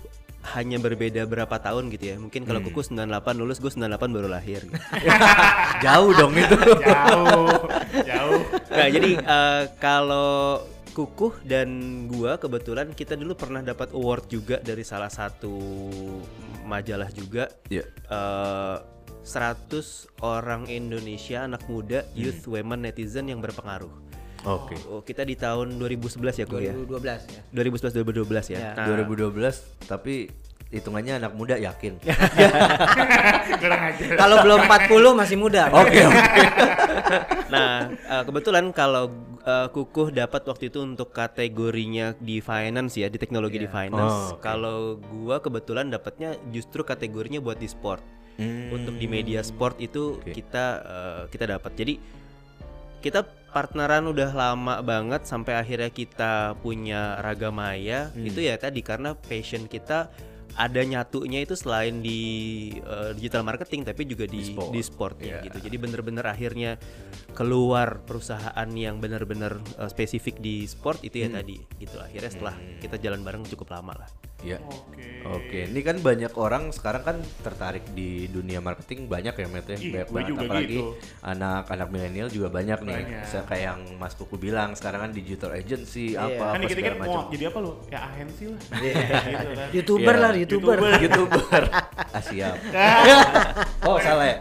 hanya 0.43 0.83
berbeda 0.83 1.23
berapa 1.25 1.57
tahun 1.63 1.89
gitu 1.95 2.05
ya. 2.13 2.17
Mungkin 2.19 2.43
kalau 2.43 2.61
Kuku 2.67 2.83
98 2.83 3.39
lulus, 3.39 3.63
gue 3.63 3.71
98 3.71 4.11
baru 4.11 4.29
lahir. 4.29 4.67
Gitu. 4.67 4.75
Jauh 5.87 6.11
dong 6.19 6.35
itu. 6.35 6.59
Jauh, 6.93 7.59
jauh. 8.03 8.43
Nah, 8.75 8.89
jadi 8.91 9.11
eh, 9.23 9.63
kalau 9.79 10.67
Kukuh 10.93 11.41
dan 11.49 12.05
gua 12.05 12.37
kebetulan 12.37 12.93
kita 12.93 13.17
dulu 13.17 13.33
pernah 13.33 13.65
dapat 13.65 13.97
award 13.97 14.29
juga 14.29 14.61
dari 14.61 14.85
salah 14.85 15.09
satu 15.09 15.57
majalah 16.69 17.09
juga. 17.09 17.49
Iya. 17.73 17.89
Eh, 17.89 18.77
100 19.23 20.19
orang 20.21 20.67
Indonesia 20.67 21.47
anak 21.47 21.65
muda 21.71 22.03
youth 22.13 22.43
women 22.51 22.83
netizen 22.85 23.31
yang 23.31 23.39
berpengaruh. 23.39 24.02
Oke. 24.43 24.75
Oh, 24.91 25.01
kita 25.07 25.23
di 25.23 25.39
tahun 25.39 25.79
2011 25.79 26.43
ya, 26.43 26.47
Kuh 26.51 26.59
ya. 26.59 26.75
2012 26.75 27.31
ya. 27.31 27.43
2011 27.55 27.95
2012 28.03 28.55
ya. 28.55 28.59
Ya. 28.59 28.71
Nah, 28.75 28.87
2012 28.91 29.87
tapi 29.87 30.27
hitungannya 30.73 31.21
anak 31.21 31.33
muda 31.37 31.55
yakin. 31.61 32.01
Kurang 33.63 33.83
aja. 33.93 34.05
Kalau 34.17 34.37
belum 34.41 34.61
40 34.67 35.21
masih 35.21 35.37
muda. 35.37 35.69
Oke, 35.85 36.01
oke. 36.01 36.43
Nah, 37.53 37.93
eh, 37.93 38.23
kebetulan 38.25 38.73
kalau 38.73 39.13
eh, 39.45 39.69
Kukuh 39.69 40.09
dapat 40.09 40.49
waktu 40.49 40.73
itu 40.73 40.81
untuk 40.81 41.13
kategorinya 41.13 42.17
di 42.17 42.41
finance 42.41 42.97
ya, 42.97 43.13
di 43.13 43.21
teknologi 43.21 43.61
di 43.61 43.69
finance. 43.69 44.33
Oh, 44.33 44.41
oke. 44.41 44.43
Kalau 44.43 44.97
gua 45.13 45.45
kebetulan 45.45 45.93
dapatnya 45.93 46.41
justru 46.49 46.81
kategorinya 46.83 47.45
buat 47.45 47.61
di 47.61 47.69
sport. 47.69 48.01
Hmm. 48.41 48.73
Untuk 48.73 48.97
di 48.97 49.05
media 49.05 49.45
sport 49.45 49.77
itu 49.77 50.17
Oke. 50.17 50.33
kita 50.33 50.65
eh, 50.81 51.23
kita 51.29 51.45
dapat. 51.53 51.77
Jadi 51.77 51.95
kita 53.05 53.29
partneran 53.53 54.09
udah 54.09 54.33
lama 54.33 54.81
banget 54.81 55.23
sampai 55.23 55.55
akhirnya 55.55 55.93
kita 55.93 56.57
punya 56.59 57.21
Ragamaya. 57.21 58.09
Hmm. 58.11 58.25
Itu 58.25 58.41
ya 58.41 58.57
tadi 58.57 58.81
karena 58.81 59.13
passion 59.15 59.69
kita 59.69 60.09
ada 60.53 60.85
nyatunya 60.85 61.41
itu 61.41 61.57
selain 61.57 62.05
di 62.05 62.21
uh, 62.85 63.17
digital 63.17 63.41
marketing 63.41 63.89
tapi 63.89 64.05
juga 64.05 64.29
di 64.29 64.41
Di 64.41 64.53
sport. 64.53 64.69
di 64.69 64.81
sport 64.85 65.17
ya 65.21 65.41
Iya. 65.41 65.49
gitu. 65.49 65.59
Jadi 65.65 65.77
bener-bener 65.81 66.25
akhirnya 66.29 66.77
keluar 67.33 68.05
perusahaan 68.05 68.69
yang 68.73 69.01
bener-bener 69.01 69.57
uh, 69.81 69.89
spesifik 69.89 70.37
di 70.41 70.69
sport 70.69 71.01
itu 71.05 71.25
ya 71.25 71.33
Hmm. 71.33 71.41
tadi 71.41 71.57
gitu. 71.81 71.97
Akhirnya 71.97 72.31
setelah 72.33 72.55
kita 72.81 73.01
jalan 73.01 73.25
bareng 73.25 73.49
cukup 73.49 73.73
lama 73.73 74.05
lah. 74.05 74.09
Ya. 74.43 74.59
Oke. 74.61 75.01
Oke, 75.23 75.71
ini 75.71 75.81
kan 75.81 76.03
banyak 76.03 76.35
orang 76.35 76.75
sekarang 76.75 77.07
kan 77.07 77.17
tertarik 77.41 77.87
di 77.95 78.27
dunia 78.27 78.59
marketing 78.59 79.07
banyak 79.07 79.31
ya 79.33 79.47
Matt 79.47 79.71
ya, 79.71 79.79
Ih, 79.79 79.95
banyak 79.95 80.09
banget 80.11 80.27
juga 80.27 80.43
apalagi 80.43 80.75
gitu. 80.75 80.91
anak-anak 81.23 81.89
milenial 81.89 82.27
juga 82.27 82.49
banyak 82.51 82.79
nih. 82.83 82.97
Banyak. 83.07 83.23
Saya 83.23 83.43
kayak 83.47 83.63
yang 83.63 83.81
Mas 83.97 84.19
Kuku 84.19 84.35
bilang 84.35 84.75
sekarang 84.75 84.99
kan 85.01 85.11
digital 85.15 85.55
agency 85.55 86.19
Iya. 86.19 86.27
apa 86.27 86.45
Kan 86.45 86.59
apa 86.59 86.69
segala 86.69 86.97
macam. 86.99 87.23
jadi 87.31 87.45
apa 87.47 87.59
lu? 87.63 87.73
Ya 87.87 87.99
agensi 88.03 88.45
lah. 88.51 88.61
Iya. 88.75 88.95
gitu 89.31 89.51
kan. 89.55 89.69
youtuber 89.71 90.11
Iya, 90.13 90.23
lah 90.27 90.33
youtuber, 90.35 90.79
YouTuber. 91.07 91.63
ah, 92.11 92.23
siap. 92.27 92.57
oh, 93.89 93.97
salah 94.03 94.27
ya. 94.27 94.37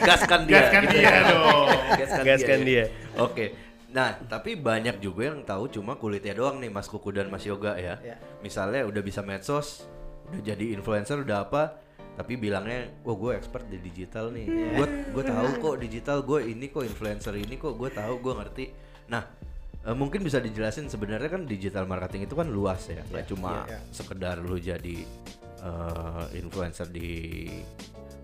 Gaskan 0.00 0.40
dia. 0.46 0.54
Gaskan 0.62 0.82
gitu 0.86 0.94
dia 0.94 1.02
ya. 1.02 1.20
dong. 1.26 1.66
Gaskan, 1.98 2.22
Gaskan 2.22 2.58
dia. 2.62 2.84
dia. 2.86 3.18
Oke. 3.18 3.44
Nah, 3.90 4.14
tapi 4.30 4.54
banyak 4.54 5.02
juga 5.02 5.34
yang 5.34 5.42
tahu 5.42 5.66
cuma 5.66 5.98
kulitnya 5.98 6.38
doang 6.38 6.62
nih 6.62 6.70
Mas 6.70 6.86
Kuku 6.86 7.10
dan 7.10 7.26
Mas 7.26 7.42
Yoga 7.42 7.74
ya. 7.74 7.98
Iya. 7.98 8.16
Misalnya 8.38 8.86
udah 8.86 9.02
bisa 9.02 9.20
medsos, 9.26 9.86
udah 10.30 10.40
jadi 10.46 10.78
influencer, 10.78 11.26
udah 11.26 11.50
apa, 11.50 11.82
tapi 12.14 12.38
bilangnya, 12.38 12.86
"Wah, 13.02 13.16
gue 13.18 13.32
expert 13.34 13.66
di 13.66 13.82
digital 13.82 14.30
nih. 14.30 14.46
Gue 14.78 14.86
gue 15.10 15.24
tahu 15.26 15.48
kok 15.58 15.76
digital, 15.82 16.22
gue 16.22 16.40
ini 16.46 16.70
kok 16.70 16.86
influencer 16.86 17.34
ini 17.34 17.58
kok 17.58 17.74
gue 17.74 17.90
tahu, 17.90 18.14
gue 18.22 18.34
ngerti." 18.38 18.64
Nah, 19.10 19.26
eh, 19.82 19.96
mungkin 19.98 20.22
bisa 20.22 20.38
dijelasin 20.38 20.86
sebenarnya 20.86 21.26
kan 21.26 21.42
digital 21.48 21.90
marketing 21.90 22.30
itu 22.30 22.38
kan 22.38 22.46
luas 22.46 22.86
ya, 22.86 23.02
nggak 23.10 23.26
cuma 23.26 23.66
iya. 23.66 23.82
sekedar 23.90 24.38
lu 24.38 24.54
jadi 24.60 25.02
eh, 25.60 26.24
influencer 26.38 26.86
di 26.94 27.50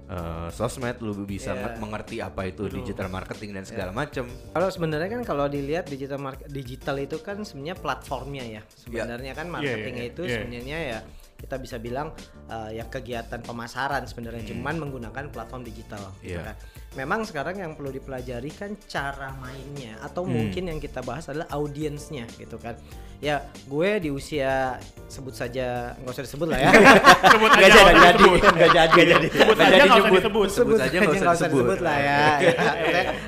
eh, 0.07 0.49
sosmed, 0.49 0.97
lu 0.99 1.13
bisa 1.23 1.51
Iya. 1.51 1.63
nge- 1.67 1.79
mengerti 1.79 2.17
apa 2.19 2.43
itu 2.45 2.67
digital 2.69 3.09
marketing 3.09 3.51
dan 3.53 3.65
segala 3.65 3.91
macem. 3.91 4.25
Kalau 4.53 4.69
sebenarnya 4.69 5.11
kan 5.11 5.23
kalau 5.23 5.47
dilihat 5.47 5.87
digital 5.87 6.19
market 6.19 6.47
digital 6.47 6.97
itu 6.97 7.19
kan 7.19 7.43
sebenarnya 7.43 7.75
platformnya 7.75 8.45
ya. 8.45 8.63
Sebenarnya 8.79 9.33
kan 9.33 9.47
marketingnya 9.49 10.05
iya, 10.05 10.13
itu 10.13 10.23
iya. 10.23 10.33
sebenarnya 10.33 10.79
ya 10.81 11.01
kita 11.37 11.59
bisa 11.59 11.77
bilang 11.77 12.15
eh, 12.47 12.79
ya 12.79 12.87
kegiatan 12.87 13.43
pemasaran 13.43 14.07
sebenarnya 14.07 14.47
cuman 14.47 14.79
menggunakan 14.79 15.29
platform 15.29 15.63
digital 15.63 16.01
gitu 16.19 16.39
Iya. 16.39 16.55
kan. 16.55 16.57
Memang 16.97 17.27
sekarang 17.27 17.59
yang 17.59 17.75
perlu 17.75 17.91
dipelajari 17.91 18.49
kan 18.51 18.73
cara 18.87 19.35
mainnya 19.37 20.01
atau 20.01 20.23
Hmm. 20.23 20.33
mungkin 20.33 20.65
yang 20.67 20.79
kita 20.79 21.03
bahas 21.03 21.27
adalah 21.27 21.51
audiensnya 21.51 22.25
gitu 22.33 22.57
kan. 22.57 22.79
Ya, 23.17 23.37
gue 23.65 23.91
di 23.99 24.11
usia 24.11 24.77
sebut 25.07 25.31
saja 25.31 25.95
nggak 26.03 26.13
usah 26.13 26.25
disebut 26.27 26.49
lah 26.51 26.59
ya. 26.59 26.71
Sebut 27.31 27.47
Nggak 27.49 27.63
aja 27.63 27.79
jadi, 27.79 27.93
nggak 27.95 28.11
jadi. 28.11 28.27
Nggak 28.51 28.71
jadi. 29.07 29.27
Sebut 29.31 29.55
Nggak 29.55 29.67
aja 29.67 29.77
jadi 29.79 29.87
nggak 29.87 30.03
usah 30.03 30.11
disebut. 30.19 30.49
Sebut 30.51 30.77
aja 30.77 30.97
nggak 30.99 31.15
usah 31.15 31.49
disebut. 31.49 31.79
lah 31.79 31.97
ya. 31.97 32.19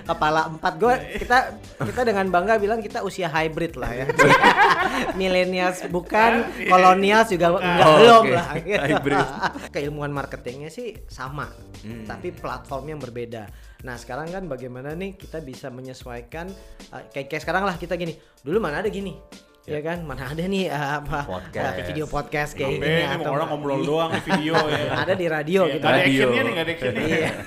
Kepala 0.04 0.40
empat 0.48 0.72
gue 0.74 0.94
kita 1.16 1.38
kita 1.78 2.00
dengan 2.02 2.26
bangga 2.28 2.58
bilang 2.58 2.80
kita 2.82 3.00
usia 3.00 3.30
hybrid 3.30 3.78
lah 3.78 3.92
ya. 3.94 4.04
Millennials 5.18 5.86
bukan, 5.86 6.32
kolonials 6.66 7.28
juga 7.30 7.46
enggak 7.54 7.86
Oh, 7.86 7.96
belum 7.96 8.24
lah. 8.34 8.46
gitu. 8.58 8.82
Hybrid. 8.82 9.26
Keilmuan 9.74 10.10
marketingnya 10.10 10.68
sih 10.68 10.98
sama, 11.06 11.48
Hmm. 11.78 12.02
tapi 12.04 12.34
platformnya 12.34 12.92
yang 12.92 13.00
berbeda. 13.00 13.46
Nah 13.86 13.94
sekarang 13.94 14.26
kan 14.28 14.44
bagaimana 14.44 14.90
nih 14.92 15.14
kita 15.14 15.38
bisa 15.38 15.70
menyesuaikan 15.70 16.50
uh, 16.90 17.06
kayak, 17.08 17.30
kayak 17.30 17.42
sekarang 17.46 17.62
lah 17.62 17.78
kita 17.78 17.94
gini. 17.94 18.18
Dulu 18.42 18.58
mana 18.58 18.82
ada 18.82 18.90
gini. 18.90 19.14
Ya 19.68 19.80
kan, 19.84 19.98
mana 20.02 20.32
ada 20.32 20.40
nih 20.40 20.64
uh, 20.66 21.04
apa 21.04 21.20
Podcast. 21.28 21.76
uh, 21.76 21.84
video 21.84 22.06
podcast 22.08 22.50
kayak 22.56 22.70
gini 22.74 22.88
ini 22.88 23.04
atau 23.04 23.30
orang 23.30 23.48
ngobrol 23.52 23.80
doang 23.84 24.10
di 24.10 24.22
video 24.24 24.56
ya. 24.72 24.96
ada 24.96 25.12
di 25.12 25.26
radio 25.28 25.60
Iya, 25.68 25.74
gitu. 25.76 25.84
ada 25.84 25.92
Radio. 25.92 26.08
actionnya 26.08 26.40
nih, 26.40 26.52
nggak 26.56 26.64
ada 26.64 26.72
actionnya. 26.72 27.04
Iya. 27.04 27.30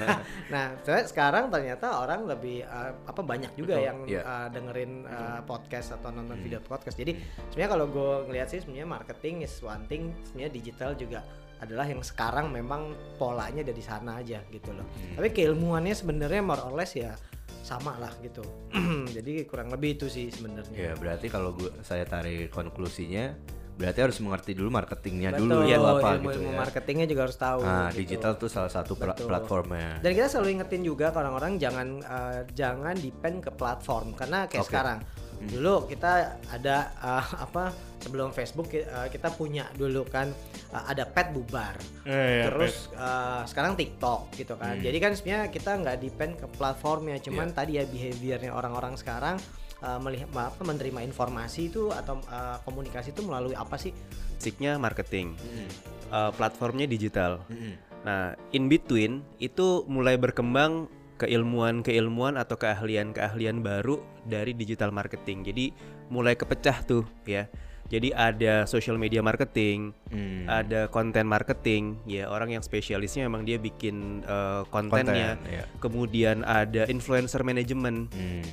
Nah, 0.52 0.68
sekarang 0.84 1.48
ternyata 1.48 1.88
orang 1.96 2.28
lebih 2.28 2.68
uh, 2.68 2.92
apa 3.08 3.22
banyak 3.24 3.56
juga 3.56 3.80
Betul. 3.80 3.88
yang 3.88 3.98
Iya. 4.04 4.22
uh, 4.22 4.48
dengerin 4.52 4.92
uh, 5.08 5.40
podcast 5.42 5.96
atau 5.96 6.12
nonton 6.12 6.36
video 6.38 6.60
podcast. 6.62 6.94
Jadi 6.94 7.16
sebenarnya 7.50 7.72
kalau 7.72 7.86
gue 7.88 8.12
ngeliat 8.28 8.48
sih 8.48 8.60
sebenarnya 8.60 8.86
marketing 8.86 9.42
is 9.42 9.56
one 9.64 9.88
thing, 9.88 10.12
sebenarnya 10.28 10.52
digital 10.52 10.92
juga 10.94 11.24
adalah 11.62 11.86
yang 11.86 12.02
sekarang 12.02 12.50
memang 12.50 12.92
polanya 13.16 13.62
dari 13.62 13.80
sana 13.80 14.18
aja 14.18 14.42
gitu 14.50 14.74
loh. 14.74 14.86
Tapi 15.14 15.30
keilmuannya 15.30 15.94
sebenarnya 15.94 16.42
more 16.42 16.66
or 16.66 16.74
less 16.74 16.98
ya 16.98 17.14
sama 17.62 18.02
lah 18.02 18.10
gitu. 18.26 18.42
Jadi 19.16 19.46
kurang 19.46 19.70
lebih 19.70 20.02
itu 20.02 20.10
sih 20.10 20.34
sebenarnya. 20.34 20.74
Ya 20.74 20.94
berarti 20.98 21.30
kalau 21.30 21.54
gua 21.54 21.70
saya 21.86 22.02
tarik 22.04 22.50
konklusinya 22.50 23.38
berarti 23.72 23.98
harus 24.04 24.18
mengerti 24.22 24.52
dulu 24.54 24.70
marketingnya 24.70 25.34
Betul, 25.34 25.48
dulu 25.48 25.66
ya 25.66 25.78
apa 25.82 26.10
ilmu, 26.14 26.30
gitu 26.30 26.38
ilmu 26.44 26.52
ya. 26.54 26.58
marketingnya 26.60 27.08
juga 27.10 27.22
harus 27.26 27.38
tahu. 27.40 27.60
Nah, 27.66 27.90
gitu. 27.90 27.98
digital 28.04 28.34
tuh 28.38 28.50
salah 28.52 28.70
satu 28.70 28.94
pla- 28.94 29.18
Betul. 29.18 29.26
platformnya. 29.30 29.98
Dan 30.06 30.12
kita 30.14 30.28
selalu 30.30 30.50
ingetin 30.60 30.82
juga 30.86 31.10
ke 31.10 31.18
orang-orang 31.18 31.58
jangan 31.58 31.88
eh, 32.02 32.42
jangan 32.54 32.94
depend 32.98 33.42
ke 33.42 33.50
platform 33.54 34.14
karena 34.14 34.46
kayak 34.46 34.66
Oke. 34.66 34.70
sekarang. 34.70 35.00
Dulu 35.48 35.90
kita 35.90 36.38
ada 36.50 36.78
eh, 36.94 37.26
apa 37.46 37.74
sebelum 38.02 38.34
Facebook 38.34 38.70
eh, 38.74 38.86
kita 39.10 39.34
punya 39.34 39.70
dulu 39.74 40.06
kan 40.06 40.30
eh, 40.74 40.84
ada 40.86 41.06
pet 41.06 41.34
bubar. 41.34 41.78
Eh, 42.06 42.46
ya, 42.46 42.54
Terus 42.54 42.90
eh, 42.94 43.42
sekarang 43.48 43.74
TikTok 43.74 44.34
gitu 44.38 44.54
kan. 44.58 44.78
Hmm. 44.78 44.84
Jadi 44.84 44.98
kan 45.02 45.12
sebenarnya 45.18 45.48
kita 45.50 45.72
nggak 45.82 45.98
depend 46.02 46.34
ke 46.38 46.46
platformnya, 46.52 47.18
cuman 47.18 47.50
Iya. 47.50 47.56
tadi 47.58 47.72
ya 47.78 47.84
behaviornya 47.86 48.52
orang-orang 48.54 48.94
sekarang 48.98 49.36
eh, 49.82 50.00
melihat 50.02 50.30
apa 50.38 50.62
menerima 50.62 51.02
informasi 51.06 51.74
itu 51.74 51.90
atau 51.90 52.22
eh, 52.22 52.58
komunikasi 52.62 53.14
itu 53.14 53.22
melalui 53.26 53.58
apa 53.58 53.78
sih? 53.78 53.94
Basicnya 54.42 54.82
marketing, 54.82 55.38
Mm-mm. 55.38 55.70
uh, 56.10 56.34
platformnya 56.34 56.90
digital. 56.90 57.46
Mm-mm. 57.46 57.78
Nah, 58.02 58.34
in 58.50 58.66
between 58.66 59.22
itu 59.38 59.86
mulai 59.86 60.18
berkembang 60.18 60.90
keilmuan-keilmuan 61.22 62.42
atau 62.42 62.58
keahlian-keahlian 62.58 63.62
baru 63.62 64.02
dari 64.26 64.58
digital 64.58 64.90
marketing. 64.90 65.46
Jadi 65.46 65.66
mulai 66.10 66.34
kepecah 66.34 66.82
tuh 66.82 67.06
ya. 67.30 67.46
Jadi 67.92 68.16
ada 68.16 68.64
social 68.72 68.96
media 68.96 69.20
marketing, 69.20 69.92
Hmm. 70.08 70.48
ada 70.48 70.88
konten 70.88 71.28
marketing, 71.28 72.00
ya 72.08 72.32
orang 72.32 72.56
yang 72.56 72.64
spesialisnya 72.64 73.28
memang 73.28 73.44
dia 73.44 73.60
bikin 73.60 74.24
uh, 74.24 74.64
kontennya. 74.72 75.36
Konten, 75.36 75.52
ya. 75.52 75.64
Kemudian 75.84 76.48
ada 76.48 76.88
influencer 76.88 77.44
management. 77.44 78.08
Hmm. 78.16 78.48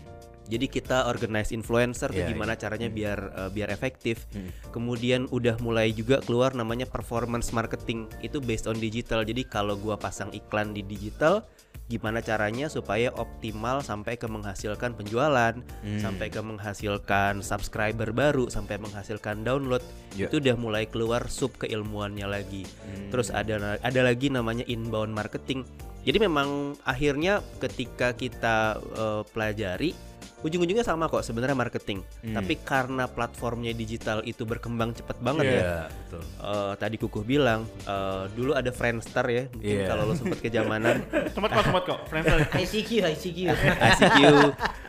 Jadi 0.48 0.66
kita 0.66 1.06
organize 1.06 1.52
influencer 1.52 2.08
tuh 2.08 2.24
Iya, 2.24 2.32
gimana 2.32 2.56
iya. 2.56 2.60
caranya 2.66 2.88
biar 2.90 3.18
uh, 3.36 3.50
biar 3.52 3.68
efektif. 3.70 4.26
Hmm. 4.34 4.50
Kemudian 4.74 5.30
udah 5.30 5.60
mulai 5.62 5.94
juga 5.94 6.18
keluar 6.24 6.56
namanya 6.58 6.88
performance 6.88 7.54
marketing. 7.54 8.10
Itu 8.24 8.42
based 8.42 8.66
on 8.66 8.80
digital. 8.80 9.22
Jadi 9.22 9.46
kalau 9.46 9.78
gua 9.78 10.00
pasang 10.00 10.34
iklan 10.34 10.74
di 10.74 10.82
digital, 10.82 11.46
gimana 11.88 12.20
caranya 12.20 12.68
supaya 12.68 13.08
optimal 13.16 13.80
sampai 13.80 14.20
ke 14.20 14.28
menghasilkan 14.28 14.92
penjualan, 14.92 15.56
Hmm. 15.56 16.00
sampai 16.00 16.28
ke 16.28 16.40
menghasilkan 16.44 17.40
subscriber 17.40 18.12
baru, 18.12 18.52
sampai 18.52 18.76
menghasilkan 18.76 19.42
download. 19.42 19.80
Ya. 20.12 20.28
Itu 20.28 20.44
udah 20.44 20.56
mulai 20.60 20.84
keluar 20.84 21.26
sub 21.32 21.56
keilmuannya 21.56 22.28
lagi. 22.28 22.68
Hmm. 22.84 23.08
Terus 23.08 23.32
ada 23.32 23.80
ada 23.80 24.00
lagi 24.04 24.28
namanya 24.28 24.68
inbound 24.68 25.16
marketing. 25.16 25.64
Jadi 26.04 26.24
memang 26.24 26.76
akhirnya 26.84 27.40
ketika 27.60 28.12
kita 28.12 28.78
eh, 28.96 29.22
pelajari 29.32 29.92
ujung-ujungnya 30.38 30.86
sama 30.86 31.06
kok 31.06 31.20
sebenarnya 31.20 31.54
marketing. 31.54 32.06
Hmm. 32.22 32.34
Tapi 32.38 32.54
karena 32.60 33.04
platformnya 33.06 33.72
digital 33.72 34.22
itu 34.22 34.42
berkembang 34.42 34.94
cepat 34.94 35.18
banget 35.18 35.44
Iya. 35.44 35.52
ya. 35.52 35.58
Iya, 35.58 35.78
betul. 35.90 36.22
Eh, 36.22 36.72
tadi 36.78 36.96
Kukuh 36.96 37.24
bilang 37.24 37.60
eh, 37.82 38.24
dulu 38.32 38.54
ada 38.54 38.70
Friendster 38.70 39.26
ya, 39.26 39.44
mungkin 39.50 39.76
Iya. 39.82 39.86
kalau 39.86 40.02
lo 40.06 40.14
sempet 40.14 40.38
kejamanan 40.38 41.02
Sempat 41.34 41.50
kok, 41.50 41.62
sempat 41.64 41.82
kok. 41.84 41.98
Friendster. 42.06 42.38
ICQ, 42.62 42.90
ICQ. 43.08 43.38
ICQ. 43.76 44.18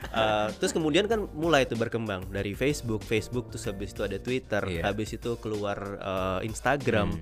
Eh, 0.09 0.49
terus 0.57 0.73
kemudian 0.73 1.05
kan 1.05 1.21
mulai 1.37 1.69
itu 1.69 1.77
berkembang 1.77 2.25
dari 2.33 2.57
Facebook, 2.57 3.05
Facebook 3.05 3.53
terus 3.53 3.69
habis 3.69 3.93
itu 3.93 4.01
ada 4.01 4.17
Twitter, 4.17 4.57
Iya. 4.65 4.89
habis 4.89 5.13
itu 5.13 5.37
keluar 5.37 5.77
eh, 6.01 6.49
Instagram. 6.49 7.13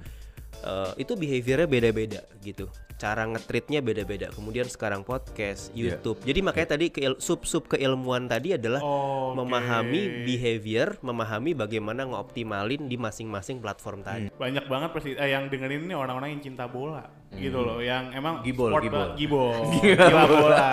Eh, 0.58 0.92
itu 0.96 1.12
behaviornya 1.14 1.68
beda-beda 1.68 2.24
gitu. 2.40 2.72
Cara 2.98 3.24
ngetritnya 3.24 3.78
beda-beda. 3.80 4.28
Kemudian 4.28 4.66
sekarang 4.66 5.02
podcast, 5.02 5.70
Iya. 5.72 5.94
YouTube. 5.94 6.18
Jadi 6.20 6.40
makanya 6.42 6.70
tadi 6.74 6.90
keil- 6.90 7.18
sub-sub 7.18 7.66
keilmuan 7.68 8.26
tadi 8.26 8.54
adalah 8.54 8.82
Oke. 8.82 9.38
memahami 9.38 10.02
behavior, 10.26 10.98
memahami 11.00 11.54
bagaimana 11.54 12.04
ngoptimalin 12.04 12.86
di 12.86 12.98
masing-masing 12.98 13.58
platform 13.58 14.02
tadi. 14.02 14.34
banyak 14.34 14.66
banget 14.66 14.90
pasti 14.92 15.14
eh, 15.14 15.30
yang 15.30 15.46
dengerin 15.46 15.86
ini 15.86 15.94
orang-orang 15.94 16.34
yang 16.34 16.44
cinta 16.44 16.66
bola 16.66 17.06
gitu 17.32 17.60
loh 17.60 17.78
yang 17.80 18.10
emang 18.12 18.42
Gibol, 18.42 18.72
sport 18.72 18.84
gibol. 18.84 19.08
gibol 19.14 19.54
gila 19.78 20.24
bola 20.26 20.68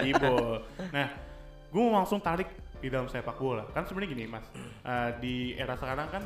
gibol 0.00 0.52
nah 0.88 1.06
gue 1.66 1.80
mau 1.82 1.94
langsung 1.94 2.20
tarik 2.20 2.46
di 2.76 2.86
dalam 2.86 3.04
sepak 3.04 3.36
bola 3.36 3.66
kan 3.68 3.82
sebenarnya 3.82 4.10
gini 4.12 4.24
mas 4.26 4.46
eh, 4.82 5.10
di 5.18 5.34
era 5.52 5.74
sekarang 5.74 6.08
kan 6.08 6.22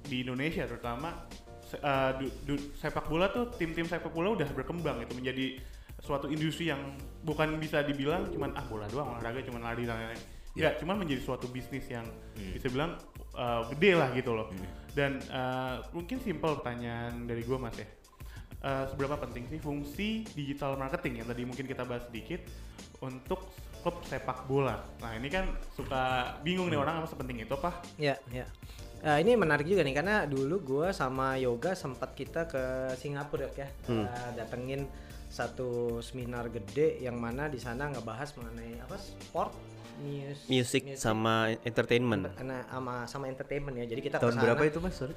di 0.00 0.22
Indonesia 0.22 0.62
terutama 0.64 1.26
se- 1.66 1.82
eh, 1.82 2.10
du- 2.22 2.34
du- 2.46 2.70
sepak 2.78 3.10
bola 3.10 3.26
tuh 3.28 3.50
tim-tim 3.52 3.84
sepak 3.84 4.14
bola 4.14 4.32
udah 4.32 4.46
berkembang 4.54 5.02
itu 5.02 5.12
menjadi 5.18 5.58
suatu 5.98 6.30
industri 6.30 6.70
yang 6.70 6.94
bukan 7.26 7.58
bisa 7.58 7.82
dibilang 7.82 8.30
cuman 8.30 8.54
ah 8.54 8.62
bola 8.64 8.86
doang 8.86 9.16
olahraga 9.16 9.42
cuman 9.42 9.66
lari 9.66 9.82
dan 9.82 9.98
lain-lain 9.98 10.22
Nggak, 10.56 10.74
cuman 10.80 10.96
menjadi 11.04 11.20
suatu 11.20 11.52
bisnis 11.52 11.84
yang 11.84 12.08
bisa 12.56 12.72
bilang 12.72 12.96
uh, 13.36 13.68
gede 13.76 13.92
lah 13.92 14.08
gitu 14.16 14.32
loh. 14.32 14.48
Dan 14.96 15.20
uh, 15.28 15.84
mungkin 15.92 16.16
simpel 16.16 16.56
pertanyaan 16.56 17.28
dari 17.28 17.44
gua 17.44 17.60
Mas 17.60 17.76
ya. 17.76 17.84
Uh, 18.64 18.88
seberapa 18.88 19.20
penting 19.20 19.44
sih 19.52 19.60
fungsi 19.60 20.24
digital 20.32 20.80
marketing 20.80 21.20
yang 21.20 21.28
tadi 21.28 21.44
mungkin 21.44 21.68
kita 21.68 21.84
bahas 21.84 22.08
sedikit 22.08 22.40
untuk 23.04 23.52
klub 23.84 24.00
sepak 24.08 24.48
bola. 24.48 24.80
Nah 25.04 25.12
ini 25.20 25.28
kan 25.28 25.44
suka 25.76 26.34
bingung 26.40 26.72
nih 26.72 26.80
orang 26.80 27.04
apa 27.04 27.06
sepenting 27.12 27.44
itu 27.44 27.52
apa? 27.52 27.76
Ya, 28.00 28.16
ya. 28.32 28.48
Eh, 28.98 29.18
ini 29.20 29.34
menarik 29.34 29.64
juga 29.64 29.80
nih 29.80 29.94
karena 29.94 30.24
dulu 30.24 30.56
gua 30.60 30.88
sama 30.90 31.36
Yoga 31.36 31.72
sempat 31.72 32.12
kita 32.12 32.44
ke 32.44 32.62
Singapura 32.96 33.46
ya, 33.52 33.68
Eh, 33.86 34.08
datengin 34.34 34.88
satu 35.26 36.00
seminar 36.00 36.48
gede 36.48 36.98
yang 36.98 37.14
mana 37.14 37.46
di 37.46 37.58
sana 37.58 37.86
ngebahas 37.86 38.30
mengenai 38.34 38.78
apa 38.78 38.96
sport, 38.96 39.52
news, 40.00 40.46
Music 40.46 40.94
sama 40.94 41.52
entertainment. 41.60 42.30
karena 42.32 42.64
sama 42.64 42.94
sama 43.06 43.24
entertainment 43.26 43.76
ya. 43.76 43.86
Jadi 43.86 44.00
kita 44.02 44.16
Tahun 44.16 44.32
kesana- 44.32 44.44
berapa 44.48 44.62
itu 44.64 44.78
mas? 44.78 44.94
Sorry. 44.94 45.14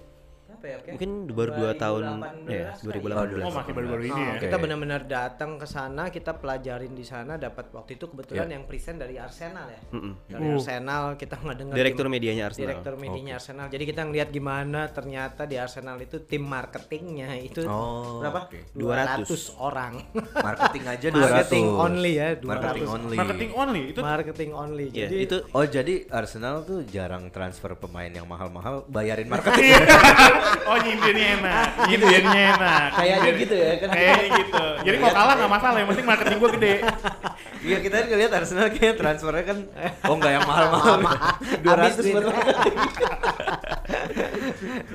Apa 0.49 0.65
ya, 0.65 0.75
oke? 0.75 0.89
Mungkin 0.91 1.11
baru 1.29 1.51
dua 1.53 1.71
tahun 1.73 2.03
2018 2.19 2.51
ya, 2.51 2.67
kali 2.73 2.99
2018. 2.99 3.47
Oh 3.47 3.53
masih 3.53 3.71
baru-baru 3.71 4.01
ini 4.03 4.11
Oh, 4.11 4.27
ya? 4.27 4.39
Kita 4.41 4.55
benar-benar 4.57 5.01
datang 5.05 5.51
ke 5.55 5.63
sana, 5.63 6.03
kita 6.09 6.31
pelajarin 6.33 6.91
di 6.91 7.05
sana, 7.05 7.37
dapat 7.37 7.69
waktu 7.69 7.95
itu 7.95 8.05
kebetulan 8.07 8.43
Ya. 8.45 8.53
yang 8.57 8.65
present 8.65 8.97
dari 8.97 9.15
Arsenal 9.15 9.69
ya. 9.69 9.79
Mm-mm. 9.93 10.13
Dari 10.25 10.43
Uh. 10.43 10.55
Arsenal 10.55 11.03
kita 11.15 11.35
ngedenger 11.39 11.75
Direktur 11.75 12.05
medianya 12.07 12.43
Arsenal. 12.45 12.65
Direktur 12.65 12.93
medianya 12.97 13.33
Arsenal. 13.35 13.65
Jadi 13.67 13.83
kita 13.85 14.01
ngeliat 14.03 14.29
gimana 14.29 14.81
ternyata 14.89 15.41
di 15.43 15.55
Arsenal 15.55 15.95
itu 15.97 16.17
tim 16.21 16.43
marketingnya 16.43 17.29
itu 17.37 17.61
Oh, 17.63 18.19
berapa? 18.19 18.49
oke. 18.49 18.59
200 18.73 19.29
orang. 19.55 19.93
Marketing 20.35 20.83
aja 20.83 21.07
200. 21.07 21.23
Marketing 21.29 21.65
only 21.69 22.11
ya, 22.15 22.27
200. 22.33 22.43
Marketing 22.43 22.87
only. 22.89 23.15
Marketing 23.15 23.51
only 23.53 23.81
itu 23.87 23.99
Marketing 24.01 24.49
only. 24.51 24.85
Jadi 24.89 25.15
itu 25.19 25.37
Oh 25.49 25.63
jadi 25.63 26.09
Arsenal 26.09 26.65
tuh 26.65 26.83
jarang 26.83 27.29
transfer 27.29 27.71
pemain 27.75 28.09
yang 28.09 28.25
mahal-mahal 28.25 28.83
bayarin 28.89 29.29
marketing. 29.29 29.77
oh 30.67 30.77
nyindirnya 30.79 31.27
enak, 31.39 31.67
nyindirnya 31.89 32.41
enak. 32.55 32.87
Kayaknya 32.95 33.31
gitu 33.35 33.55
ya, 33.55 33.71
kan? 33.79 33.87
Kayaknya 33.91 34.27
gitu. 34.41 34.65
Jadi 34.85 34.95
kalau 34.99 35.13
kalah 35.15 35.33
nggak 35.39 35.51
masalah, 35.51 35.77
yang 35.77 35.89
penting 35.91 36.07
marketing 36.07 36.37
gua 36.39 36.51
gede. 36.57 36.75
Iya 37.59 37.83
kita 37.83 37.91
kan 37.99 38.05
ngeliat 38.07 38.31
Arsenal 38.31 38.71
kayak 38.71 38.95
transfernya 38.95 39.43
kan 39.43 39.57
oh 40.07 40.15
nggak 40.15 40.31
yang 40.31 40.47
mahal-mahal. 40.47 40.95
200 41.59 41.99
duit. 41.99 42.15
buat 42.15 42.25
marketing. 42.31 42.75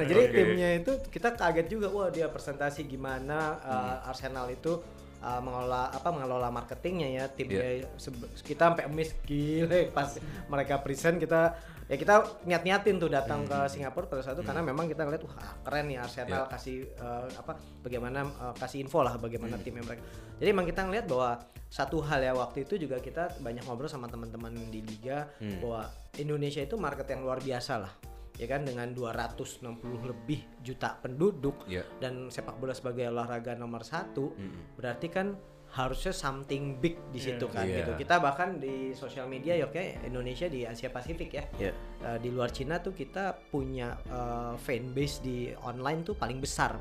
nah 0.01 0.05
jadi 0.09 0.23
Oke. 0.25 0.33
timnya 0.33 0.69
itu 0.81 0.93
kita 1.13 1.29
kaget 1.37 1.67
juga 1.69 1.93
wah 1.93 2.09
dia 2.09 2.25
presentasi 2.33 2.89
gimana 2.89 3.61
uh, 3.61 4.09
Arsenal 4.09 4.49
itu 4.49 4.81
uh, 5.25 5.41
mengelola 5.41 5.93
apa 5.93 6.09
mengelola 6.13 6.49
marketingnya 6.53 7.09
ya 7.09 7.25
timnya 7.29 7.85
sebe- 7.97 8.33
kita 8.45 8.73
sampai 8.73 8.85
miss 8.93 9.13
gile 9.25 9.89
pas 9.91 10.17
mereka 10.49 10.81
present 10.85 11.17
kita 11.17 11.57
ya 11.85 11.95
kita 11.95 12.15
niat-niatin 12.43 12.97
tuh 12.97 13.09
datang 13.09 13.45
ke 13.45 13.59
Singapura 13.69 14.07
pada 14.07 14.21
saat 14.21 14.35
itu 14.35 14.43
karena 14.43 14.61
memang 14.61 14.87
kita 14.87 15.05
ngeliat 15.05 15.21
wah 15.23 15.37
keren 15.61 15.85
nih 15.87 15.99
Arsenal 15.99 16.45
Iya. 16.45 16.51
kasih 16.51 16.77
uh, 16.97 17.29
apa 17.35 17.53
bagaimana 17.81 18.25
uh, 18.25 18.55
kasih 18.55 18.81
info 18.81 19.01
lah 19.01 19.17
bagaimana 19.17 19.57
timnya 19.59 19.85
mereka. 19.85 20.01
Jadi 20.41 20.49
emang 20.49 20.65
kita 20.65 20.81
ngeliat 20.83 21.05
bahwa 21.05 21.39
satu 21.69 22.01
hal 22.01 22.21
ya 22.21 22.33
waktu 22.33 22.65
itu 22.65 22.79
juga 22.79 22.97
kita 22.99 23.37
banyak 23.39 23.65
ngobrol 23.65 23.87
sama 23.87 24.07
teman-teman 24.07 24.55
di 24.69 24.81
liga 24.81 25.29
bahwa 25.61 25.87
Indonesia 26.15 26.61
itu 26.61 26.77
market 26.77 27.05
yang 27.07 27.21
luar 27.21 27.39
biasa 27.39 27.77
lah. 27.77 27.93
Ya 28.35 28.49
kan 28.49 28.67
dengan 28.67 28.91
260 28.91 29.63
lebih 30.05 30.43
juta 30.59 30.99
penduduk 30.99 31.55
Iya. 31.67 31.87
dan 31.99 32.27
sepak 32.29 32.59
bola 32.59 32.73
sebagai 32.73 33.07
olahraga 33.07 33.55
nomor 33.55 33.83
satu 33.83 34.35
berarti 34.75 35.07
kan 35.07 35.39
harusnya 35.75 36.15
something 36.15 36.79
big 36.79 36.95
di 37.11 37.19
situ 37.19 37.51
kan 37.51 37.67
Iya. 37.67 37.83
gitu 37.83 37.93
kita 37.99 38.23
bahkan 38.23 38.63
di 38.63 38.95
sosial 38.95 39.27
media 39.27 39.59
ya 39.59 39.67
oke 39.67 40.07
Indonesia 40.07 40.47
di 40.47 40.63
Asia 40.63 40.87
Pasifik 40.87 41.35
ya 41.35 41.45
ya. 41.59 41.73
Eh, 41.75 42.19
di 42.23 42.31
luar 42.31 42.55
Cina 42.55 42.79
tuh 42.79 42.95
kita 42.95 43.35
punya 43.51 43.99
eh, 44.07 44.55
fanbase 44.55 45.19
di 45.21 45.51
online 45.67 46.07
tuh 46.07 46.15
paling 46.15 46.39
besar 46.39 46.79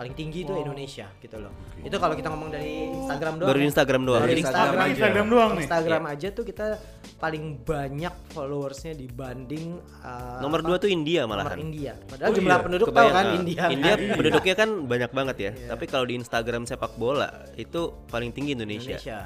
paling 0.00 0.16
tinggi 0.16 0.48
itu 0.48 0.52
Oh. 0.56 0.64
Indonesia 0.64 1.12
gitu 1.20 1.36
loh 1.36 1.52
itu 1.84 1.96
kalau 2.00 2.16
kita 2.16 2.32
ngomong 2.32 2.48
dari 2.48 2.88
Instagram 2.88 3.34
doang 3.36 3.50
Baru 3.52 3.60
ya. 3.60 3.66
Instagram 3.68 4.02
doang. 4.04 4.20
Dari 4.24 4.32
Instagram, 4.40 4.64
Instagram 4.64 4.80
aja. 4.80 4.92
Instagram 4.96 5.26
doang 5.28 5.50
nih. 5.50 5.64
Instagram 5.64 6.02
aja 6.08 6.28
tuh 6.32 6.44
kita 6.44 6.66
paling 7.20 7.44
banyak 7.60 8.14
followersnya 8.32 8.92
dibanding 8.96 9.66
uh, 10.00 10.40
Nomor 10.40 10.60
apa, 10.64 10.68
dua 10.72 10.76
tuh 10.80 10.88
India 10.88 11.24
nomor 11.24 11.44
malahan. 11.44 11.58
India. 11.60 11.92
Padahal 12.08 12.28
Oh 12.28 12.34
jumlah 12.36 12.56
iya, 12.56 12.64
penduduk 12.64 12.88
tahu 12.92 13.08
kan 13.12 13.24
ah, 13.24 13.36
India. 13.36 13.62
India 13.68 13.92
kan? 13.92 14.00
penduduknya 14.18 14.54
kan 14.56 14.68
banyak 14.88 15.10
banget 15.12 15.36
ya. 15.36 15.50
Iya. 15.52 15.68
Tapi 15.76 15.84
kalau 15.88 16.04
di 16.08 16.14
Instagram 16.16 16.62
sepak 16.64 16.92
bola 16.96 17.28
itu 17.56 17.80
paling 18.08 18.30
tinggi 18.32 18.56
Indonesia. 18.56 18.96
Indonesia. 18.96 19.18